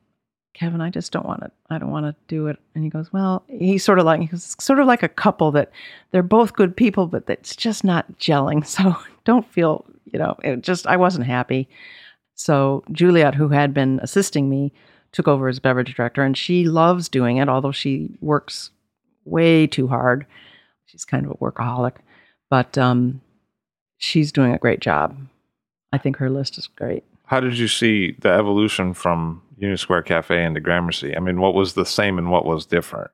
[0.54, 1.52] Kevin, I just don't want to.
[1.70, 2.58] I don't want to do it.
[2.76, 5.72] And he goes, Well, he's sort of like he's sort of like a couple that
[6.12, 8.66] they're both good people, but it's just not gelling.
[8.72, 11.70] So don't feel, you know, it just I wasn't happy.
[12.36, 14.74] So Juliet, who had been assisting me,
[15.12, 18.72] took over as beverage director, and she loves doing it, although she works
[19.26, 20.26] way too hard.
[20.86, 21.96] She's kind of a workaholic,
[22.52, 23.22] but um,
[23.98, 25.18] she's doing a great job.
[25.92, 27.04] I think her list is great.
[27.26, 31.16] How did you see the evolution from Union Square Cafe into Gramercy?
[31.16, 33.10] I mean, what was the same and what was different?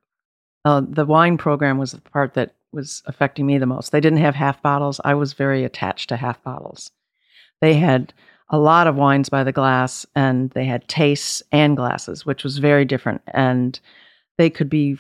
[0.66, 3.92] Uh, the wine program was the part that was affecting me the most.
[3.92, 5.00] They didn't have half bottles.
[5.06, 6.92] I was very attached to half bottles.
[7.62, 8.14] They had
[8.50, 12.58] a lot of wines by the glass and they had tastes and glasses, which was
[12.58, 13.22] very different.
[13.28, 13.80] And
[14.38, 14.98] they could be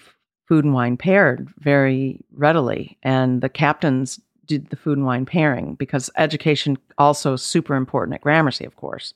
[0.47, 2.97] food and wine paired very readily.
[3.03, 8.21] And the captains did the food and wine pairing because education also super important at
[8.21, 9.13] Gramercy, of course.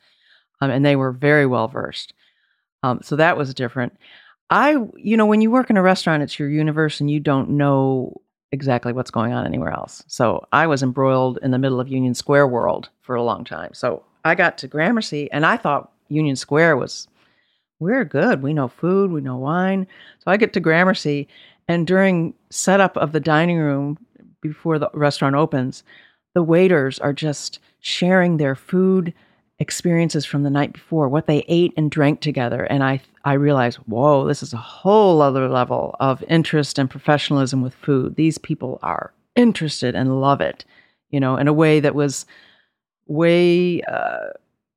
[0.59, 2.13] Um, and they were very well versed.
[2.83, 3.97] Um, so that was different.
[4.49, 7.51] I, you know, when you work in a restaurant, it's your universe and you don't
[7.51, 10.03] know exactly what's going on anywhere else.
[10.07, 13.73] So I was embroiled in the middle of Union Square world for a long time.
[13.73, 17.07] So I got to Gramercy and I thought Union Square was,
[17.79, 18.41] we're good.
[18.43, 19.87] We know food, we know wine.
[20.19, 21.29] So I get to Gramercy
[21.67, 23.97] and during setup of the dining room
[24.41, 25.84] before the restaurant opens,
[26.34, 29.13] the waiters are just sharing their food
[29.60, 32.63] experiences from the night before, what they ate and drank together.
[32.63, 37.62] And I, I realized, whoa, this is a whole other level of interest and professionalism
[37.62, 38.15] with food.
[38.15, 40.65] These people are interested and love it,
[41.10, 42.25] you know, in a way that was
[43.06, 44.30] way, uh,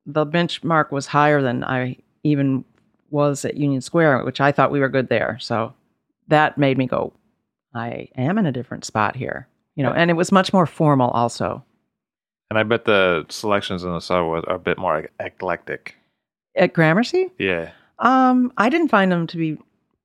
[0.05, 2.63] the benchmark was higher than I even
[3.09, 5.37] was at Union Square, which I thought we were good there.
[5.41, 5.73] So
[6.27, 7.13] that made me go,
[7.73, 11.09] I am in a different spot here, you know, and it was much more formal
[11.11, 11.63] also.
[12.49, 15.95] And I bet the selections in the sub are a bit more eclectic.
[16.55, 17.31] At Gramercy?
[17.39, 17.71] Yeah.
[17.99, 19.57] Um, I didn't find them to be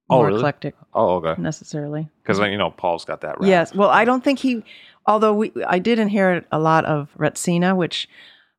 [0.09, 0.39] Oh, more really?
[0.41, 1.41] eclectic Oh, okay.
[1.41, 2.09] necessarily.
[2.23, 3.39] Because you know Paul's got that.
[3.41, 3.49] Right.
[3.49, 3.73] Yes.
[3.75, 4.65] Well, I don't think he.
[5.07, 8.09] Although we, I did inherit a lot of Retsina, which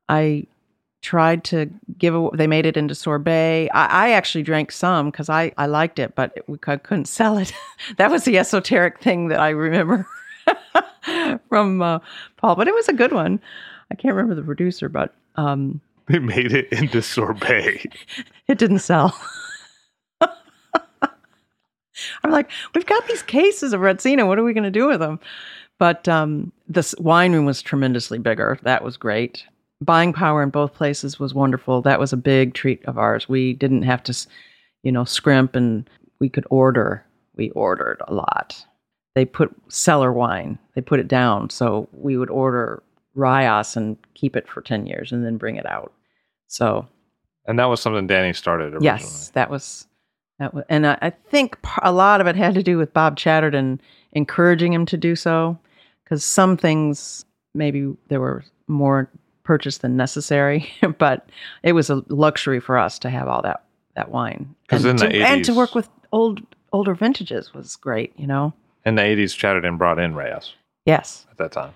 [0.07, 0.45] I
[1.01, 2.15] tried to give.
[2.15, 3.69] aw- They made it into sorbet.
[3.73, 7.37] I, I actually drank some because I I liked it, but we c- couldn't sell
[7.37, 7.51] it.
[7.97, 10.07] that was the esoteric thing that I remember
[11.49, 11.99] from uh,
[12.37, 12.55] Paul.
[12.55, 13.39] But it was a good one.
[13.91, 17.85] I can't remember the producer, but um, They made it into sorbet.
[18.47, 19.17] it didn't sell.
[22.23, 24.27] I'm like, we've got these cases of Retsina.
[24.27, 25.19] What are we going to do with them?
[25.77, 28.57] But um, this wine room was tremendously bigger.
[28.63, 29.45] That was great.
[29.81, 31.81] Buying power in both places was wonderful.
[31.81, 33.29] That was a big treat of ours.
[33.29, 34.27] We didn't have to,
[34.83, 37.05] you know, scrimp and we could order.
[37.35, 38.65] We ordered a lot.
[39.15, 40.57] They put cellar wine.
[40.75, 41.49] They put it down.
[41.49, 42.81] So we would order
[43.15, 45.91] Rayas and keep it for 10 years and then bring it out.
[46.47, 46.87] So
[47.45, 48.85] and that was something Danny started originally.
[48.85, 49.87] Yes, that was
[50.39, 53.17] that was, and I, I think a lot of it had to do with Bob
[53.17, 53.79] Chadderdon
[54.13, 55.57] encouraging him to do so,
[56.03, 59.09] because some things maybe there were more
[59.43, 60.69] purchased than necessary,
[60.99, 61.29] but
[61.63, 63.63] it was a luxury for us to have all that
[63.95, 64.53] that wine.
[64.67, 66.41] 'Cause and in the to, and to work with old
[66.73, 68.53] older vintages was great, you know.
[68.85, 70.53] In the 80s, Chadderdon brought in Rayas
[70.85, 71.73] Yes, at that time.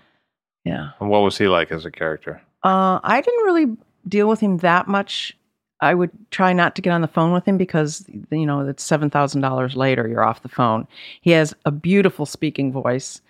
[0.64, 0.92] yeah.
[1.00, 2.42] And what was he like as a character?
[2.64, 5.36] Uh, I didn't really deal with him that much.
[5.82, 8.84] I would try not to get on the phone with him because you know it's
[8.84, 10.08] seven thousand dollars later.
[10.08, 10.88] You're off the phone.
[11.22, 13.22] He has a beautiful speaking voice.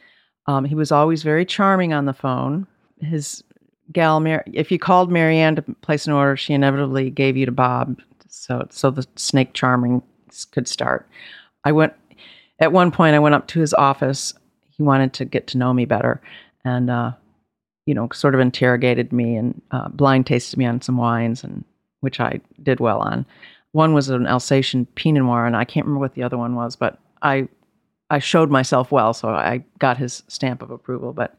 [0.47, 2.67] Um, he was always very charming on the phone.
[3.01, 3.43] His
[3.91, 7.51] gal, Mar- if you called Marianne to place an order, she inevitably gave you to
[7.51, 10.01] Bob, so so the snake charming
[10.51, 11.09] could start.
[11.65, 11.93] I went
[12.59, 13.15] at one point.
[13.15, 14.33] I went up to his office.
[14.69, 16.21] He wanted to get to know me better,
[16.63, 17.11] and uh,
[17.85, 21.63] you know, sort of interrogated me and uh, blind tasted me on some wines, and
[22.01, 23.25] which I did well on.
[23.71, 26.75] One was an Alsatian Pinot Noir, and I can't remember what the other one was,
[26.75, 27.47] but I
[28.09, 31.13] I showed myself well, so I got his stamp of approval.
[31.13, 31.35] But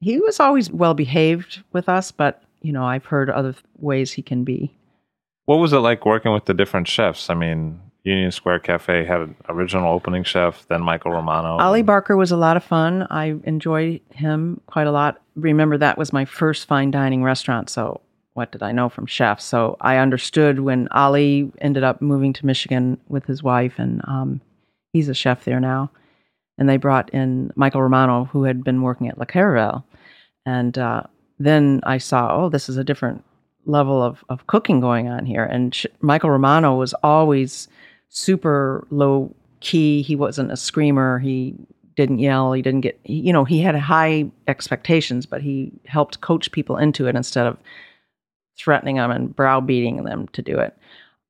[0.00, 4.12] he was always well behaved with us, but you know, I've heard other th- ways
[4.12, 4.74] he can be.
[5.46, 7.30] What was it like working with the different chefs?
[7.30, 11.58] I mean, Union Square Cafe had an original opening chef, then Michael Romano.
[11.58, 13.06] Ali Barker was a lot of fun.
[13.10, 15.20] I enjoyed him quite a lot.
[15.36, 17.68] Remember, that was my first fine dining restaurant.
[17.68, 18.00] So,
[18.34, 19.44] what did I know from chefs?
[19.44, 24.40] So, I understood when Ollie ended up moving to Michigan with his wife, and um,
[24.92, 25.90] he's a chef there now.
[26.56, 29.84] And they brought in Michael Romano, who had been working at La Caravelle.
[30.46, 31.02] And uh,
[31.38, 33.24] then I saw, oh, this is a different
[33.66, 35.44] level of, of cooking going on here.
[35.44, 37.68] And Sh- Michael Romano was always
[38.10, 40.02] super low key.
[40.02, 41.18] He wasn't a screamer.
[41.18, 41.54] He
[41.96, 42.52] didn't yell.
[42.52, 47.06] He didn't get, you know, he had high expectations, but he helped coach people into
[47.06, 47.56] it instead of
[48.58, 50.76] threatening them and browbeating them to do it.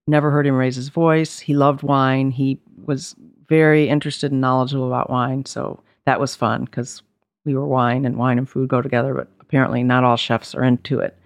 [0.06, 1.38] Never heard him raise his voice.
[1.38, 2.30] He loved wine.
[2.30, 3.14] He was
[3.48, 5.44] very interested and knowledgeable about wine.
[5.44, 7.02] So that was fun because
[7.44, 10.64] we were wine and wine and food go together, but apparently not all chefs are
[10.64, 11.16] into it.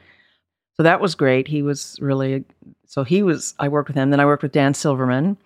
[0.77, 1.47] So that was great.
[1.47, 2.45] He was really,
[2.87, 4.11] so he was, I worked with him.
[4.11, 5.37] Then I worked with Dan Silverman,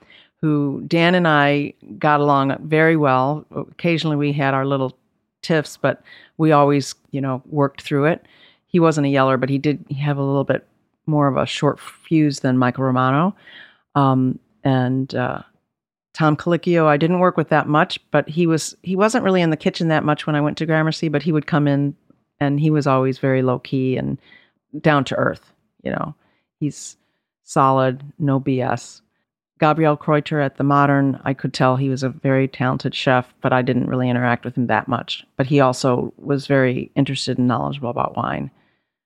[0.41, 3.45] who Dan and I got along very well.
[3.55, 4.97] Occasionally we had our little
[5.43, 6.03] tiffs, but
[6.39, 8.25] we always, you know, worked through it.
[8.67, 10.67] He wasn't a yeller, but he did have a little bit
[11.07, 13.35] more of a short fuse than Michael Romano.
[13.95, 15.43] Um, and uh,
[16.15, 19.51] Tom Colicchio, I didn't work with that much, but he was he wasn't really in
[19.51, 21.97] the kitchen that much when I went to Gramercy, but he would come in
[22.41, 24.19] and he was always very low key and
[24.81, 25.53] down to earth.
[25.83, 26.15] You know,
[26.61, 26.97] he's
[27.45, 29.01] solid, no BS.
[29.61, 33.53] Gabriel Kreuther at the Modern, I could tell he was a very talented chef, but
[33.53, 35.27] I didn't really interact with him that much.
[35.37, 38.53] But he also was very interested and knowledgeable about wine.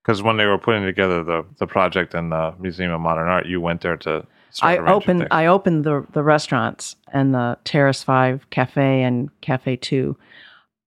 [0.03, 3.47] Because when they were putting together the, the project in the Museum of Modern Art,
[3.47, 4.27] you went there to
[4.61, 5.29] I opened.
[5.31, 10.17] I opened the the restaurants and the Terrace Five Cafe and Cafe Two,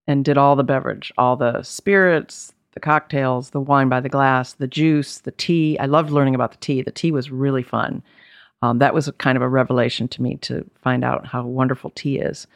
[0.06, 4.54] and did all the beverage, all the spirits, the cocktails, the wine by the glass,
[4.54, 5.80] the juice, the tea.
[5.80, 6.82] I loved learning about the tea.
[6.82, 8.04] The tea was really fun.
[8.62, 12.20] Um, that was kind of a revelation to me to find out how wonderful tea
[12.20, 12.48] is.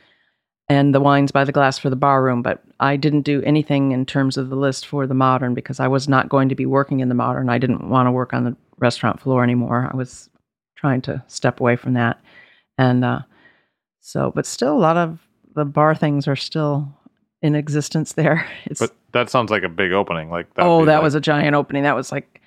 [0.67, 3.91] And the wines by the glass for the bar room, but I didn't do anything
[3.91, 6.65] in terms of the list for the modern because I was not going to be
[6.65, 7.49] working in the modern.
[7.49, 9.89] I didn't want to work on the restaurant floor anymore.
[9.91, 10.30] I was
[10.76, 12.20] trying to step away from that.
[12.78, 13.22] And uh,
[13.99, 15.20] so, but still, a lot of
[15.55, 16.88] the bar things are still
[17.41, 18.47] in existence there.
[18.65, 20.30] It's But that sounds like a big opening.
[20.30, 21.84] Like that oh, that was a giant opening.
[21.84, 22.41] That was like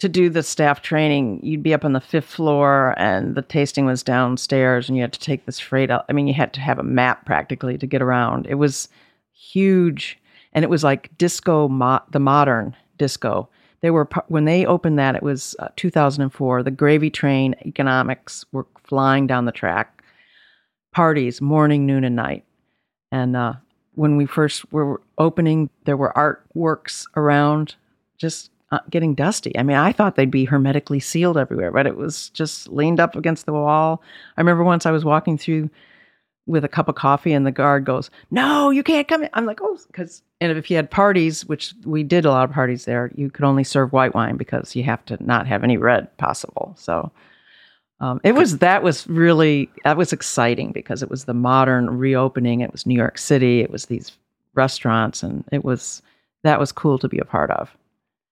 [0.00, 1.40] to do the staff training.
[1.42, 5.12] You'd be up on the fifth floor, and the tasting was downstairs, and you had
[5.12, 6.04] to take this freight out.
[6.08, 8.46] I mean, you had to have a map practically to get around.
[8.46, 8.88] It was
[9.32, 10.18] huge,
[10.52, 13.48] and it was like disco, mo- the modern disco.
[13.82, 15.14] They were when they opened that.
[15.14, 16.62] It was uh, 2004.
[16.62, 20.02] The gravy train economics were flying down the track.
[20.92, 22.44] Parties, morning, noon, and night.
[23.12, 23.54] And uh,
[23.94, 27.74] when we first were opening, there were artworks around,
[28.18, 29.56] just uh, getting dusty.
[29.58, 33.16] I mean, I thought they'd be hermetically sealed everywhere, but it was just leaned up
[33.16, 34.02] against the wall.
[34.36, 35.70] I remember once I was walking through
[36.46, 39.46] with a cup of coffee, and the guard goes, "No, you can't come in." I'm
[39.46, 42.84] like, "Oh," because and if you had parties, which we did a lot of parties
[42.84, 46.16] there, you could only serve white wine because you have to not have any red
[46.16, 46.74] possible.
[46.78, 47.12] So.
[48.00, 52.60] Um, it was that was really that was exciting because it was the modern reopening.
[52.60, 53.60] It was New York City.
[53.60, 54.12] It was these
[54.54, 56.00] restaurants, and it was
[56.42, 57.70] that was cool to be a part of.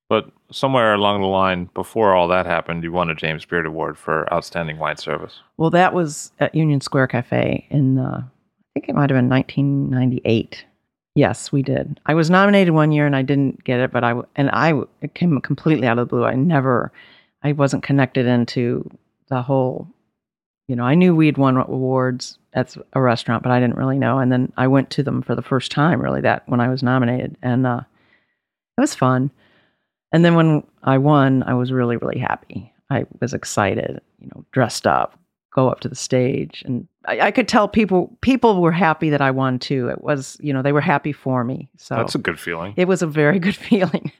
[0.09, 3.99] But somewhere along the line, before all that happened, you won a James Beard Award
[3.99, 5.41] for outstanding wine service.
[5.59, 9.29] Well, that was at Union Square Cafe in uh, I think it might have been
[9.29, 10.64] 1998.
[11.14, 12.01] Yes, we did.
[12.07, 15.14] I was nominated one year and I didn't get it, but I and I it
[15.14, 16.25] came completely out of the blue.
[16.25, 16.91] I never,
[17.43, 18.89] I wasn't connected into
[19.29, 19.89] the whole.
[20.68, 24.18] You know, I knew we'd won awards at a restaurant, but I didn't really know.
[24.18, 26.83] And then I went to them for the first time, really, that when I was
[26.83, 27.81] nominated, and uh,
[28.76, 29.31] it was fun.
[30.12, 32.72] And then when I won, I was really, really happy.
[32.91, 35.18] I was excited, you know, dressed up,
[35.55, 39.23] go up to the stage, and I, I could tell people people were happy that
[39.23, 39.89] I won too.
[39.89, 41.69] It was, you know, they were happy for me.
[41.77, 42.75] So That's a good feeling.
[42.77, 44.13] it was a very good feeling.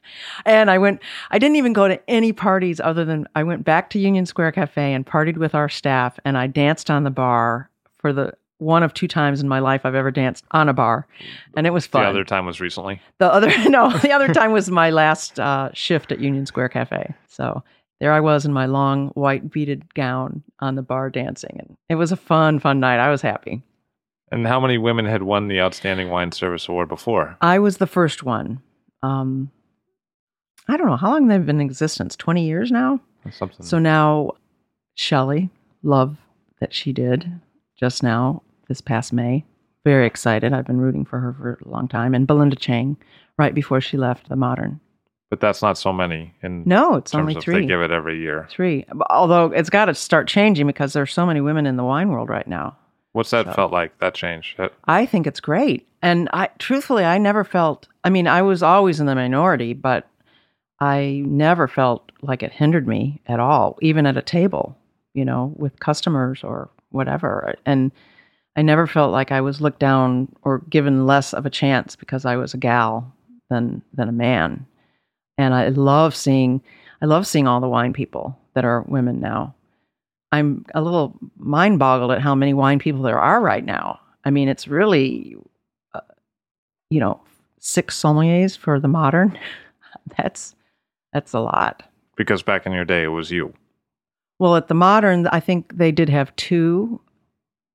[0.45, 3.91] And I went, I didn't even go to any parties other than I went back
[3.91, 7.69] to Union Square Cafe and partied with our staff and I danced on the bar
[7.99, 11.07] for the one of two times in my life I've ever danced on a bar.
[11.55, 12.03] And it was fun.
[12.03, 13.01] The other time was recently.
[13.19, 17.13] The other no, the other time was my last uh, shift at Union Square Cafe.
[17.27, 17.63] So
[17.99, 21.95] there I was in my long white beaded gown on the bar dancing, and it
[21.95, 22.99] was a fun, fun night.
[22.99, 23.61] I was happy.
[24.31, 27.35] And how many women had won the Outstanding Wine Service Award before?
[27.41, 28.61] I was the first one.
[29.01, 29.49] Um,
[30.67, 32.15] I don't know how long they've been in existence.
[32.15, 32.99] Twenty years now.
[33.31, 33.65] Something.
[33.65, 34.31] So now,
[34.95, 35.49] Shelley,
[35.83, 36.17] love
[36.59, 37.39] that she did
[37.77, 39.45] just now this past May.
[39.83, 40.53] Very excited.
[40.53, 42.13] I've been rooting for her for a long time.
[42.13, 42.97] And Belinda Chang,
[43.37, 44.79] right before she left the Modern.
[45.29, 47.61] But that's not so many in No, it's only three.
[47.61, 48.47] they give it every year.
[48.49, 48.85] Three.
[49.09, 52.29] Although it's got to start changing because there's so many women in the wine world
[52.29, 52.75] right now.
[53.13, 53.97] What's that So- felt like?
[53.99, 54.55] That change?
[54.57, 55.87] That- I think it's great.
[56.01, 60.07] And I truthfully I never felt I mean, I was always in the minority, but
[60.79, 64.77] I never felt like it hindered me at all, even at a table,
[65.13, 67.53] you know, with customers or whatever.
[67.65, 67.91] And
[68.55, 72.25] I never felt like I was looked down or given less of a chance because
[72.25, 73.13] I was a gal
[73.49, 74.65] than than a man.
[75.39, 76.61] And I love seeing
[77.01, 79.55] I love seeing all the wine people that are women now.
[80.33, 84.01] I'm a little mind boggled at how many wine people there are right now.
[84.25, 85.37] I mean, it's really,
[85.93, 86.01] uh,
[86.89, 87.21] you know,
[87.59, 89.39] six sommeliers for the modern.
[90.17, 90.55] that's
[91.13, 91.83] that's a lot.
[92.17, 93.53] because back in your day, it was you.
[94.39, 96.99] Well, at the modern, I think they did have two,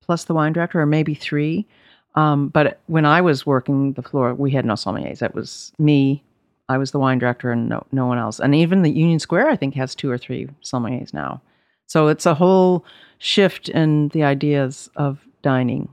[0.02, 1.66] plus the wine director, or maybe three.
[2.14, 5.20] Um, but when I was working the floor, we had no sommeliers.
[5.20, 6.22] That was me.
[6.68, 8.40] I was the wine director, and no no one else.
[8.40, 11.42] And even the Union Square, I think, has two or three sommeliers now.
[11.86, 12.84] So it's a whole
[13.18, 15.88] shift in the ideas of dining.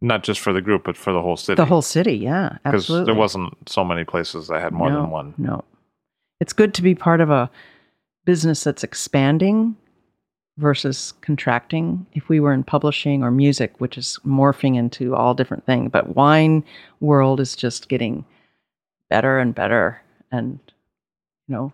[0.00, 1.56] Not just for the group, but for the whole city.
[1.56, 3.06] The whole city, yeah, because absolutely.
[3.06, 5.34] there wasn't so many places that had more no, than one.
[5.36, 5.64] No.
[6.40, 7.50] It's good to be part of a
[8.24, 9.76] business that's expanding
[10.56, 12.06] versus contracting.
[12.14, 16.16] If we were in publishing or music, which is morphing into all different things, but
[16.16, 16.64] wine
[17.00, 18.24] world is just getting
[19.10, 20.00] better and better
[20.32, 20.58] and
[21.50, 21.72] you know,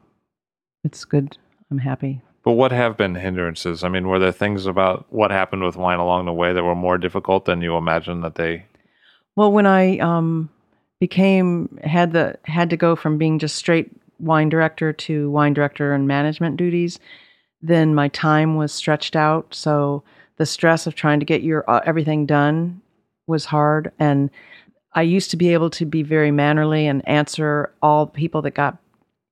[0.85, 1.37] it's good.
[1.71, 2.23] I'm happy.
[2.43, 3.85] But what have been hindrances?
[3.85, 6.75] I mean, were there things about what happened with wine along the way that were
[6.75, 8.65] more difficult than you imagined that they?
[9.35, 10.49] Well, when I um,
[11.01, 15.93] became had the had to go from being just straight wine director to wine director
[15.93, 16.99] and management duties,
[17.61, 19.53] then my time was stretched out.
[19.53, 20.05] So
[20.37, 22.81] the stress of trying to get your uh, everything done
[23.27, 24.31] was hard, and
[24.97, 28.79] I used to be able to be very mannerly and answer all people that got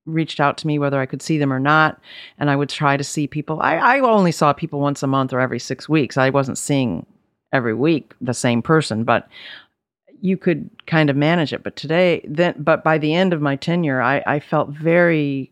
[0.05, 1.99] reached out to me whether I could see them or not,
[2.37, 3.59] and I would try to see people.
[3.61, 6.17] I, I only saw people once a month or every six weeks.
[6.17, 7.05] I wasn't seeing
[7.51, 9.27] every week the same person, but
[10.21, 11.63] you could kind of manage it.
[11.63, 15.51] But today, then, but by the end of my tenure, I, I felt very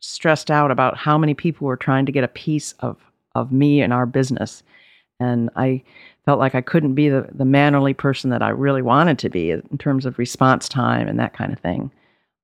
[0.00, 2.98] stressed out about how many people were trying to get a piece of
[3.34, 4.62] of me and our business,
[5.18, 5.82] and I
[6.24, 9.50] felt like I couldn't be the the mannerly person that I really wanted to be
[9.50, 11.90] in terms of response time and that kind of thing.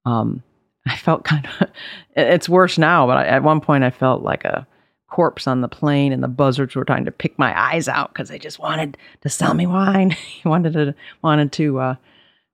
[0.05, 0.43] Um,
[0.87, 1.69] I felt kind of
[2.17, 4.67] it's worse now, but I, at one point I felt like a
[5.11, 8.29] corpse on the plane and the buzzards were trying to pick my eyes out because
[8.29, 10.11] they just wanted to sell me wine.
[10.43, 11.95] he wanted to wanted to uh,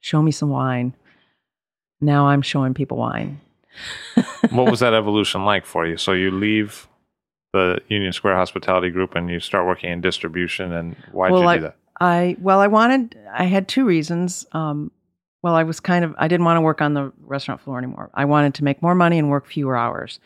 [0.01, 0.95] show me some wine.
[2.01, 3.41] Now I'm showing people wine.
[4.51, 5.97] what was that evolution like for you?
[5.97, 6.89] So you leave
[7.55, 10.73] the Union Square Hospitality Group and you start working in distribution.
[10.73, 11.77] And why did well, you I, do that?
[12.01, 13.17] I well, I wanted.
[13.33, 14.45] I had two reasons.
[14.53, 14.91] Um,
[15.43, 16.15] well, I was kind of.
[16.19, 18.11] I didn't want to work on the restaurant floor anymore.
[18.13, 20.19] I wanted to make more money and work fewer hours.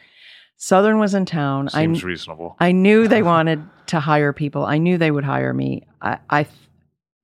[0.57, 1.68] Southern was in town.
[1.68, 2.57] Seems I, reasonable.
[2.59, 4.64] I knew they wanted to hire people.
[4.64, 5.87] I knew they would hire me.
[6.01, 6.47] I, I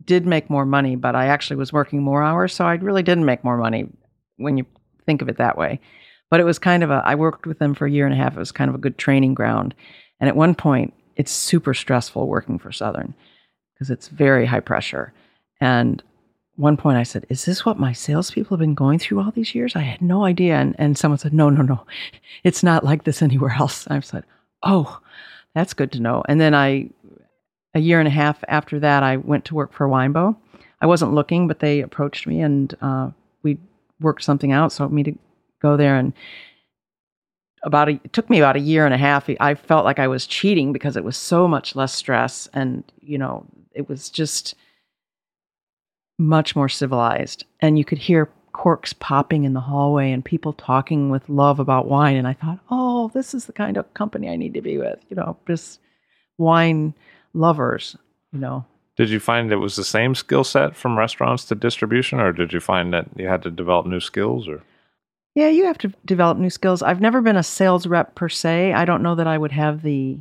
[0.05, 3.25] did make more money, but I actually was working more hours, so I really didn't
[3.25, 3.89] make more money
[4.37, 4.67] when you
[5.07, 5.81] think of it that way.
[6.31, 7.03] But it was kind of a.
[7.05, 8.37] I worked with them for a year and a half.
[8.37, 9.75] It was kind of a good training ground.
[10.21, 13.15] And at one point, it's super stressful working for Southern
[13.75, 15.13] because it's very high pressure.
[15.61, 16.03] And
[16.57, 19.55] one point I said, Is this what my salespeople have been going through all these
[19.55, 19.77] years?
[19.77, 20.57] I had no idea.
[20.57, 21.87] And, and someone said, No, no, no.
[22.45, 23.87] It's not like this anywhere else.
[23.89, 24.25] I said,
[24.63, 25.01] Oh,
[25.55, 26.23] that's good to know.
[26.29, 26.91] And then I,
[27.75, 30.37] a year and a half after that, I went to work for Winebow.
[30.81, 33.11] I wasn't looking, but they approached me and uh,
[33.43, 33.59] we
[34.01, 34.73] worked something out.
[34.73, 35.19] So me to
[35.65, 36.13] go there and
[37.63, 39.29] about a, it took me about a year and a half.
[39.41, 43.17] I felt like I was cheating because it was so much less stress and, you
[43.17, 44.55] know, it was just
[46.19, 47.45] much more civilized.
[47.61, 51.89] And you could hear corks popping in the hallway and people talking with love about
[51.89, 52.17] wine.
[52.17, 54.99] And I thought, oh, this is the kind of company I need to be with,
[55.09, 55.81] you know, just
[56.39, 56.95] wine
[57.33, 57.97] lovers,
[58.33, 58.65] you know.
[58.97, 62.53] Did you find it was the same skill set from restaurants to distribution, or did
[62.53, 64.47] you find that you had to develop new skills?
[64.47, 64.63] Or
[65.35, 66.83] yeah, you have to develop new skills.
[66.83, 68.73] I've never been a sales rep per se.
[68.73, 70.19] I don't know that I would have the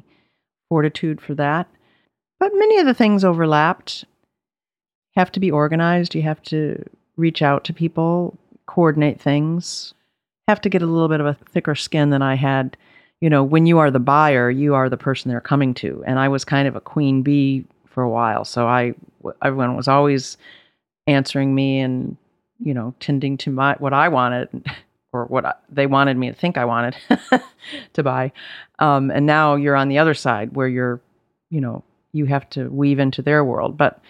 [0.69, 1.67] fortitude for that.
[2.39, 4.05] But many of the things overlapped
[5.15, 6.15] You have to be organized.
[6.15, 6.83] You have to
[7.15, 9.93] reach out to people, coordinate things,
[10.47, 12.75] have to get a little bit of a thicker skin than I had.
[13.21, 16.03] You know, when you are the buyer, you are the person they're coming to.
[16.07, 18.43] And I was kind of a queen bee for a while.
[18.43, 18.95] So I,
[19.43, 20.37] everyone was always
[21.07, 22.17] answering me and,
[22.59, 24.49] you know, tending to my, what I wanted
[25.13, 26.97] or what I, they wanted me to think I wanted
[27.93, 28.31] to buy.
[28.79, 30.99] Um, and now you're on the other side where you're,
[31.49, 33.77] you know, you have to weave into their world.
[33.77, 34.01] But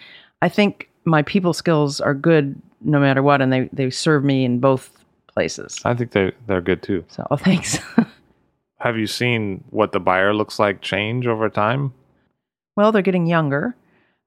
[0.42, 4.44] I think my people skills are good no matter what, and they they serve me
[4.44, 4.90] in both
[5.26, 5.80] places.
[5.84, 7.04] I think they they're good too.
[7.08, 7.78] So oh, thanks.
[8.78, 11.92] Have you seen what the buyer looks like change over time?
[12.76, 13.74] Well, they're getting younger,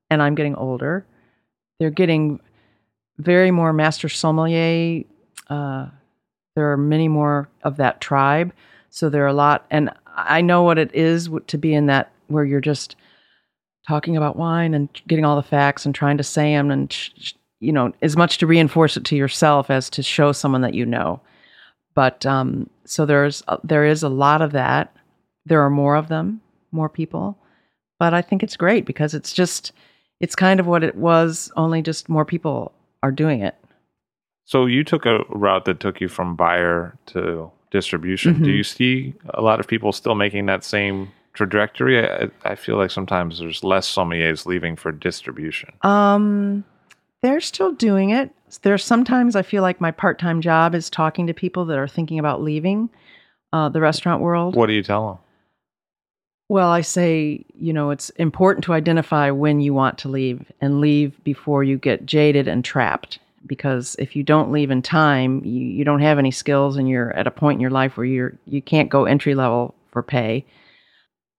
[0.09, 1.05] and I'm getting older.
[1.79, 2.39] They're getting
[3.17, 5.03] very more master sommelier.
[5.49, 5.87] Uh,
[6.57, 8.51] there are many more of that tribe,
[8.89, 12.11] so there are a lot, and I know what it is to be in that
[12.27, 12.95] where you're just
[13.87, 16.97] talking about wine and getting all the facts and trying to say them and
[17.59, 20.83] you know as much to reinforce it to yourself as to show someone that you
[20.83, 21.21] know.
[21.93, 24.91] But um, so there's uh, there is a lot of that.
[25.45, 26.41] There are more of them
[26.71, 27.37] more people.
[27.99, 29.71] But i think it's great because it's just
[30.19, 32.71] it's kind of what it was only just more people
[33.03, 33.55] are doing it
[34.47, 38.45] so you took a route that took you from buyer to distribution mm-hmm.
[38.45, 42.03] do you see a lot of people still making that same trajectory?
[42.03, 45.71] I, I feel like sometimes there's less sommeliers leaving for distribution.
[45.83, 46.65] Um,
[47.21, 48.31] they're still doing it.
[48.63, 51.87] There's sometimes I feel like my part time job is talking to people that are
[51.87, 52.89] thinking about leaving
[53.53, 54.55] uh, the restaurant world.
[54.55, 55.17] What do you tell them?
[56.49, 60.79] Well, I say, you know, it's important to identify when you want to leave and
[60.79, 63.19] leave before you get jaded and trapped.
[63.47, 67.11] Because if you don't leave in time, you, you don't have any skills and you're
[67.13, 70.45] at a point in your life where you're you can't go entry level for pay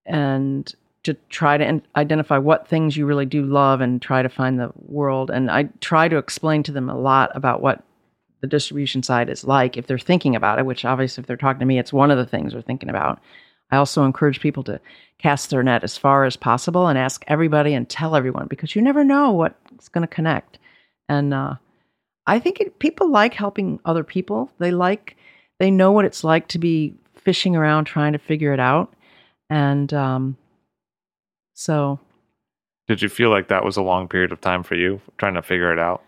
[0.07, 4.59] and to try to identify what things you really do love and try to find
[4.59, 5.31] the world.
[5.31, 7.85] And I try to explain to them a lot about what
[8.41, 11.61] the distribution side is like if they're thinking about it, which obviously, if they're talking
[11.61, 13.21] to me, it's one of the things they're thinking about.
[13.71, 14.81] I also encourage people to
[15.19, 18.83] cast their net as far as possible and ask everybody and tell everyone because you
[18.83, 20.59] never know what's going to connect.
[21.09, 21.55] And uh,
[22.29, 24.53] I think it, people like helping other people.
[24.59, 25.17] They like,
[25.59, 28.95] they know what it's like to be fishing around trying to figure it out.
[29.51, 30.37] And um,
[31.55, 31.99] so.
[32.87, 35.43] Did you feel like that was a long period of time for you trying to
[35.43, 36.03] figure it out?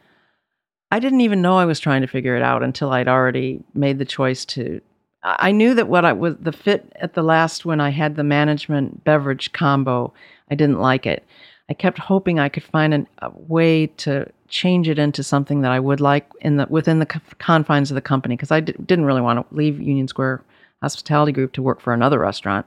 [0.90, 3.98] I didn't even know I was trying to figure it out until I'd already made
[3.98, 4.80] the choice to.
[5.22, 8.24] I knew that what I was the fit at the last when I had the
[8.24, 10.12] management beverage combo,
[10.50, 11.24] I didn't like it.
[11.70, 15.70] I kept hoping I could find an, a way to change it into something that
[15.70, 19.04] I would like in the within the confines of the company because I d- didn't
[19.04, 20.42] really want to leave Union Square
[20.82, 22.66] Hospitality Group to work for another restaurant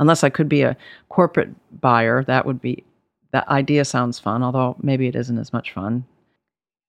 [0.00, 0.76] unless I could be a
[1.08, 2.24] corporate buyer.
[2.24, 2.82] That would be
[3.32, 6.04] that idea sounds fun, although maybe it isn't as much fun.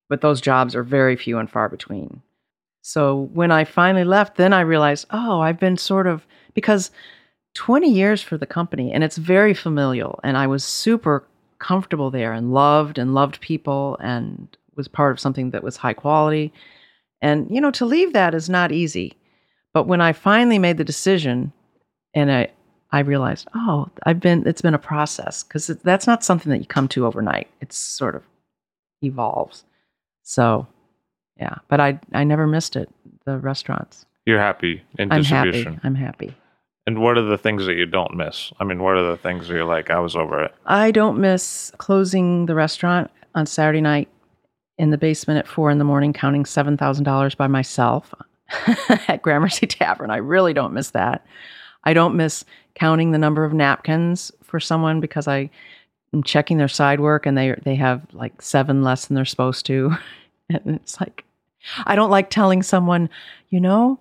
[0.10, 2.24] But those jobs are very few and far between.
[2.82, 6.90] So when I finally left, then I realized, oh, I've been sort of because
[7.54, 11.28] 20 years for the company and it's very familial and I was super
[11.62, 15.94] comfortable there and loved and loved people and was part of something that was high
[15.94, 16.52] quality.
[17.22, 19.14] And, you know, to leave that is not easy.
[19.74, 21.54] But when I finally made the decision
[22.14, 22.50] and I,
[22.92, 26.66] I realized, oh, I've been, it's been a process because that's not something that you
[26.66, 27.48] come to overnight.
[27.62, 28.24] It's sort of
[29.02, 29.64] evolves.
[30.24, 30.68] So,
[31.38, 32.90] yeah, but I, I never missed it,
[33.26, 34.06] the restaurants.
[34.26, 35.74] You're happy in I'm distribution.
[35.74, 35.88] happy.
[35.88, 36.34] I'm happy.
[36.88, 38.52] And what are the things that you don't miss?
[38.60, 40.54] I mean, what are the things that you're like, I was over it?
[40.66, 44.10] I don't miss closing the restaurant on Saturday night
[44.78, 48.14] in the basement at four in the morning, counting $7,000 by myself
[49.08, 50.10] at Gramercy Tavern.
[50.10, 51.26] I really don't miss that.
[51.84, 55.50] I don't miss counting the number of napkins for someone because I
[56.14, 59.66] am checking their side work and they they have like seven less than they're supposed
[59.68, 59.96] to.
[60.50, 61.26] and it's like
[61.86, 63.10] I don't like telling someone,
[63.50, 64.00] you know,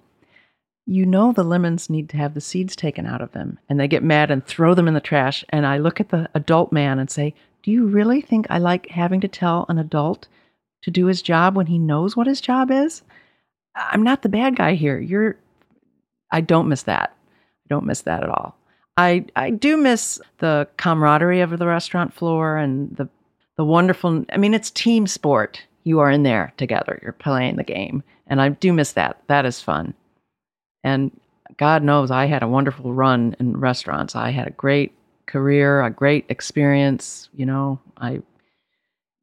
[0.91, 3.87] you know the lemons need to have the seeds taken out of them and they
[3.87, 6.99] get mad and throw them in the trash and i look at the adult man
[6.99, 10.27] and say do you really think i like having to tell an adult
[10.83, 13.03] to do his job when he knows what his job is?
[13.75, 14.99] I'm not the bad guy here.
[14.99, 15.37] You're
[16.33, 17.15] i don't miss that.
[17.65, 18.57] I don't miss that at all.
[18.97, 23.09] I i do miss the camaraderie of the restaurant floor and the
[23.57, 25.63] the wonderful i mean it's team sport.
[25.85, 26.99] You are in there together.
[27.03, 28.03] You're playing the game.
[28.27, 29.23] And i do miss that.
[29.29, 29.95] That is fun
[30.85, 31.11] and
[31.57, 34.17] God knows I had a wonderful run in restaurants.
[34.17, 34.93] I had a great
[35.27, 37.29] career, a great experience.
[37.35, 38.21] You know, I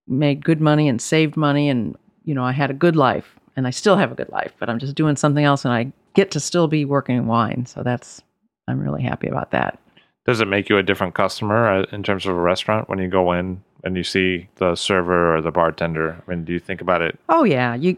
[0.07, 3.35] made good money and saved money, and, you know, I had a good life.
[3.55, 5.91] And I still have a good life, but I'm just doing something else and I
[6.13, 7.65] get to still be working in wine.
[7.65, 8.21] So that's,
[8.67, 9.79] I'm really happy about that.
[10.27, 13.07] Does it make you a different customer uh, in terms of a restaurant when you
[13.07, 16.21] go in and you see the server or the bartender?
[16.27, 17.17] I mean, do you think about it?
[17.29, 17.97] Oh yeah, you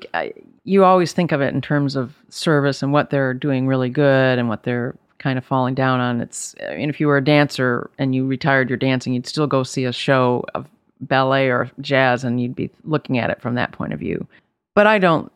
[0.63, 4.39] you always think of it in terms of service and what they're doing really good
[4.39, 6.21] and what they're kind of falling down on.
[6.21, 9.47] It's I mean, if you were a dancer and you retired your dancing, you'd still
[9.47, 10.67] go see a show of
[11.01, 14.25] ballet or jazz, and you'd be looking at it from that point of view.
[14.75, 15.31] But I don't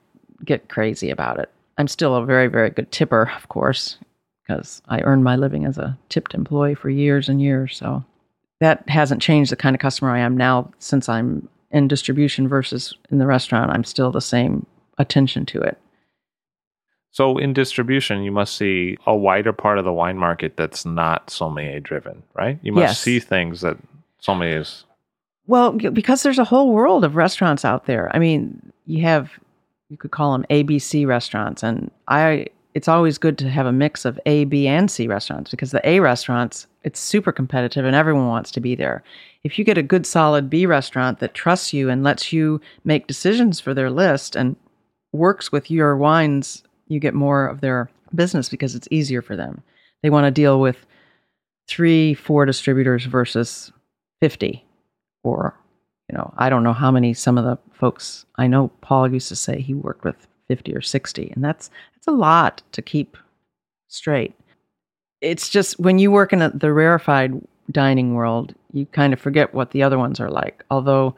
[0.45, 1.49] get crazy about it.
[1.77, 3.97] I'm still a very very good tipper, of course
[4.45, 7.77] because I earned my living as a tipped employee for years and years.
[7.77, 8.03] So
[8.59, 12.93] that hasn't changed the kind of customer I am now since I'm in distribution versus
[13.09, 13.71] in the restaurant.
[13.71, 14.65] I'm still the same
[14.97, 15.77] attention to it.
[17.11, 21.29] So in distribution, you must see a wider part of the wine market that's not
[21.29, 22.57] sommelier driven, right?
[22.63, 22.99] You must Yes.
[23.01, 23.77] see things that
[24.21, 24.83] sommeliers.
[25.45, 28.09] Well, because there's a whole world of restaurants out there.
[28.15, 29.31] I mean, you have
[29.89, 34.05] you could call them ABC restaurants, and I it's always good to have a mix
[34.05, 38.27] of A, B, and C restaurants because the A restaurants it's super competitive and everyone
[38.27, 39.03] wants to be there.
[39.43, 43.07] If you get a good solid B restaurant that trusts you and lets you make
[43.07, 44.55] decisions for their list and
[45.11, 49.61] works with your wines, you get more of their business because it's easier for them.
[50.01, 50.85] They want to deal with
[51.67, 53.71] three, four distributors versus
[54.21, 54.65] 50
[55.23, 55.53] or
[56.09, 59.27] you know i don't know how many some of the folks i know paul used
[59.27, 63.17] to say he worked with 50 or 60 and that's that's a lot to keep
[63.87, 64.33] straight
[65.23, 67.33] it's just when you work in a, the rarefied
[67.71, 71.15] dining world you kind of forget what the other ones are like although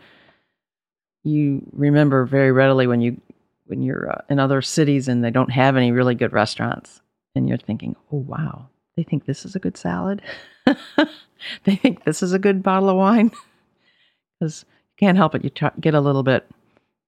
[1.24, 3.20] you remember very readily when you
[3.66, 7.02] when you're uh, in other cities and they don't have any really good restaurants
[7.34, 10.22] and you're thinking oh wow they think this is a good salad
[11.64, 13.32] they think this is a good bottle of wine
[14.40, 15.44] because you can't help it.
[15.44, 16.48] You try, get a little bit,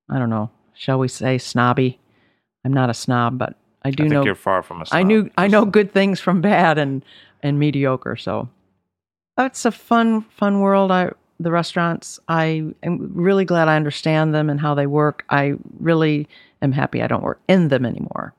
[0.10, 2.00] I don't know, shall we say snobby?
[2.66, 3.56] I'm not a snob, but
[3.88, 5.08] I do I think know you're far from a I snob.
[5.08, 7.04] knew I know good things from bad and
[7.42, 8.18] and mediocre.
[8.18, 8.50] So
[9.38, 10.92] that's a fun fun world.
[10.92, 12.20] I the restaurants.
[12.28, 15.24] I am really glad I understand them and how they work.
[15.30, 16.28] I really
[16.62, 18.34] am happy I don't work in them anymore.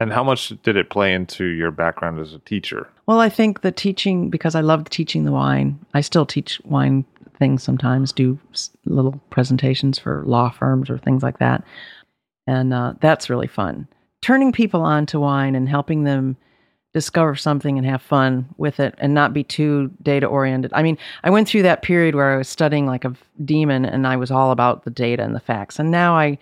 [0.00, 2.88] And how much did it play into your background as a teacher?
[3.06, 7.04] Well, I think the teaching, because I loved teaching the wine, I still teach wine
[7.36, 8.38] things sometimes, do
[8.84, 11.64] little presentations for law firms or things like that.
[12.46, 13.88] And uh, that's really fun.
[14.20, 16.36] Turning people on to wine and helping them
[16.94, 20.72] discover something and have fun with it and not be too data oriented.
[20.74, 23.14] I mean, I went through that period where I was studying like a
[23.44, 25.78] demon and I was all about the data and the facts.
[25.78, 26.38] And now I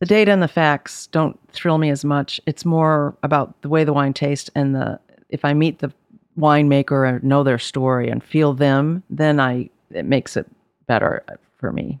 [0.00, 2.40] the data and the facts don't thrill me as much.
[2.46, 4.98] It's more about the way the wine tastes and the
[5.28, 5.92] if I meet the
[6.38, 10.46] winemaker and know their story and feel them, then I it makes it
[10.86, 11.24] better
[11.58, 12.00] for me.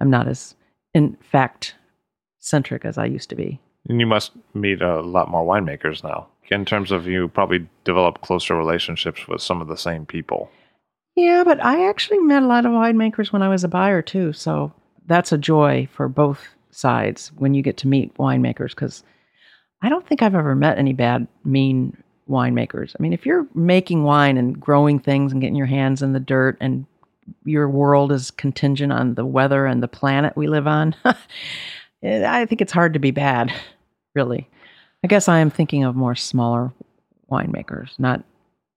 [0.00, 0.54] I'm not as
[0.94, 1.74] in fact
[2.38, 3.60] centric as I used to be.
[3.88, 6.28] And you must meet a lot more winemakers now.
[6.50, 10.50] In terms of you probably develop closer relationships with some of the same people.
[11.16, 14.32] Yeah, but I actually met a lot of winemakers when I was a buyer too.
[14.32, 14.72] So
[15.06, 19.02] that's a joy for both sides when you get to meet winemakers because
[19.82, 21.96] I don't think I've ever met any bad, mean
[22.28, 22.94] winemakers.
[22.98, 26.20] I mean, if you're making wine and growing things and getting your hands in the
[26.20, 26.86] dirt and
[27.44, 30.94] your world is contingent on the weather and the planet we live on,
[32.02, 33.52] Eh, I think it's hard to be bad,
[34.14, 34.48] really.
[35.04, 36.72] I guess I am thinking of more smaller
[37.30, 38.24] winemakers, not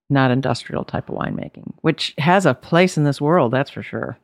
[0.08, 4.16] not industrial type of winemaking, which has a place in this world, that's for sure.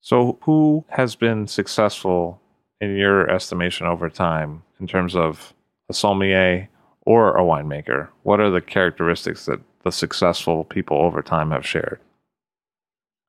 [0.00, 2.40] So, who has been successful
[2.80, 5.54] in your estimation over time in terms of
[5.88, 6.68] a sommelier
[7.04, 8.08] or a winemaker?
[8.22, 12.00] What are the characteristics that the successful people over time have shared?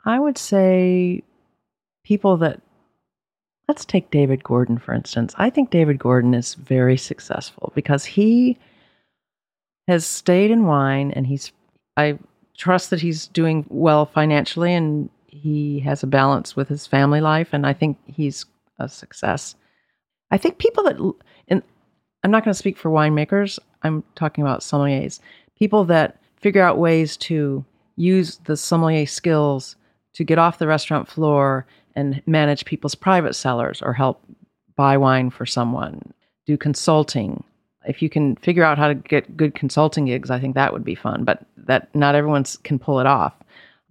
[0.05, 1.23] I would say
[2.03, 2.61] people that
[3.67, 5.33] let's take David Gordon for instance.
[5.37, 8.57] I think David Gordon is very successful because he
[9.87, 11.51] has stayed in wine and he's
[11.97, 12.17] I
[12.57, 17.49] trust that he's doing well financially and he has a balance with his family life
[17.51, 18.45] and I think he's
[18.79, 19.55] a success.
[20.31, 21.13] I think people that,
[21.47, 21.61] and
[22.23, 25.19] I'm not going to speak for winemakers, I'm talking about sommeliers,
[25.57, 27.63] people that figure out ways to
[27.95, 29.75] use the sommelier skills
[30.13, 31.65] to get off the restaurant floor
[31.95, 34.23] and manage people's private cellars or help
[34.75, 36.13] buy wine for someone,
[36.45, 37.43] do consulting.
[37.85, 40.83] If you can figure out how to get good consulting gigs, I think that would
[40.83, 43.33] be fun, but that not everyone can pull it off.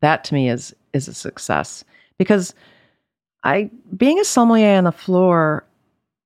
[0.00, 1.84] That to me is is a success
[2.18, 2.54] because
[3.44, 5.64] I being a sommelier on the floor,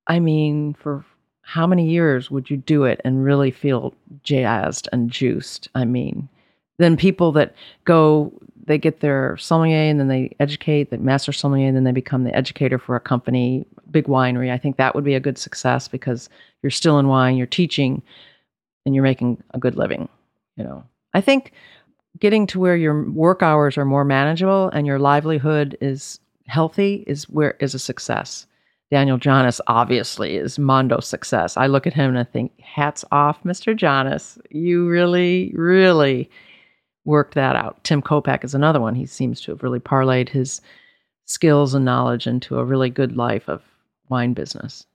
[0.07, 1.05] I mean, for
[1.41, 5.69] how many years would you do it and really feel jazzed and juiced?
[5.75, 6.27] I mean,
[6.77, 7.55] then people that
[7.85, 8.33] go,
[8.67, 12.25] they get their sommelier and then they educate, the master sommelier, and then they become
[12.25, 14.51] the educator for a company, big winery.
[14.51, 16.29] I think that would be a good success because
[16.61, 18.01] you're still in wine, you're teaching,
[18.85, 20.09] and you're making a good living.
[20.57, 21.53] You know, I think
[22.19, 27.29] getting to where your work hours are more manageable and your livelihood is healthy is
[27.29, 28.47] where is a success.
[28.91, 31.57] Daniel Johnnes obviously is Mondo success.
[31.57, 33.75] I look at him and I think, hats off, Mr.
[33.75, 34.39] Johnnes.
[34.49, 36.29] You really, really
[37.07, 37.83] worked that out.
[37.83, 38.93] Tim Kopec is another one.
[38.93, 40.61] He seems to have really parlayed his
[41.25, 43.63] skills and knowledge into a really good life of
[44.09, 44.85] wine business.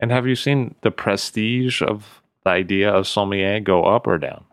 [0.00, 4.44] And have you seen the prestige of the idea of sommelier go up or down?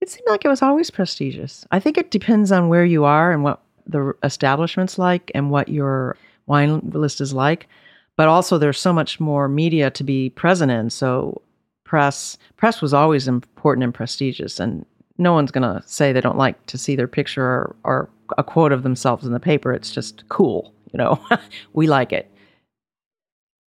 [0.00, 1.64] It seemed like it was always prestigious.
[1.70, 5.68] I think it depends on where you are and what the establishment's like and what
[5.68, 6.16] your
[6.46, 7.68] wine list is like.
[8.16, 10.90] But also, there's so much more media to be present in.
[10.90, 11.42] So,
[11.84, 14.86] press press was always important and prestigious, and
[15.18, 18.44] no one's going to say they don't like to see their picture or, or a
[18.44, 19.72] quote of themselves in the paper.
[19.72, 21.20] It's just cool, you know.
[21.72, 22.30] we like it.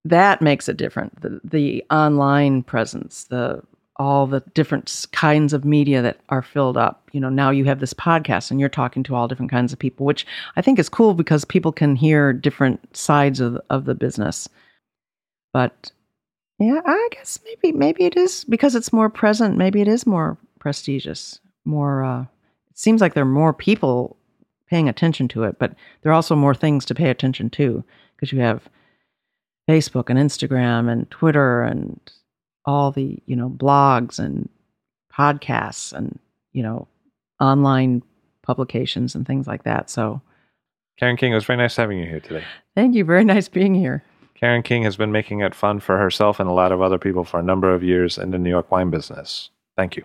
[0.04, 1.20] That makes it different.
[1.20, 3.62] The, the online presence, the
[3.98, 7.10] all the different kinds of media that are filled up.
[7.12, 9.78] You know, now you have this podcast and you're talking to all different kinds of
[9.78, 10.24] people, which
[10.54, 14.48] I think is cool because people can hear different sides of of the business.
[15.52, 15.90] But
[16.58, 19.56] yeah, I guess maybe maybe it is because it's more present.
[19.56, 21.40] Maybe it is more prestigious.
[21.64, 22.04] More.
[22.04, 22.22] Uh,
[22.70, 24.16] it seems like there are more people
[24.68, 27.84] paying attention to it, but there are also more things to pay attention to
[28.14, 28.68] because you have
[29.68, 32.00] Facebook and Instagram and Twitter and
[32.64, 34.48] all the you know blogs and
[35.12, 36.18] podcasts and
[36.52, 36.86] you know
[37.40, 38.02] online
[38.42, 39.90] publications and things like that.
[39.90, 40.20] So,
[40.98, 42.44] Karen King, it was very nice having you here today.
[42.74, 43.04] Thank you.
[43.04, 44.02] Very nice being here.
[44.34, 47.24] Karen King has been making it fun for herself and a lot of other people
[47.24, 49.50] for a number of years in the New York wine business.
[49.76, 50.04] Thank you.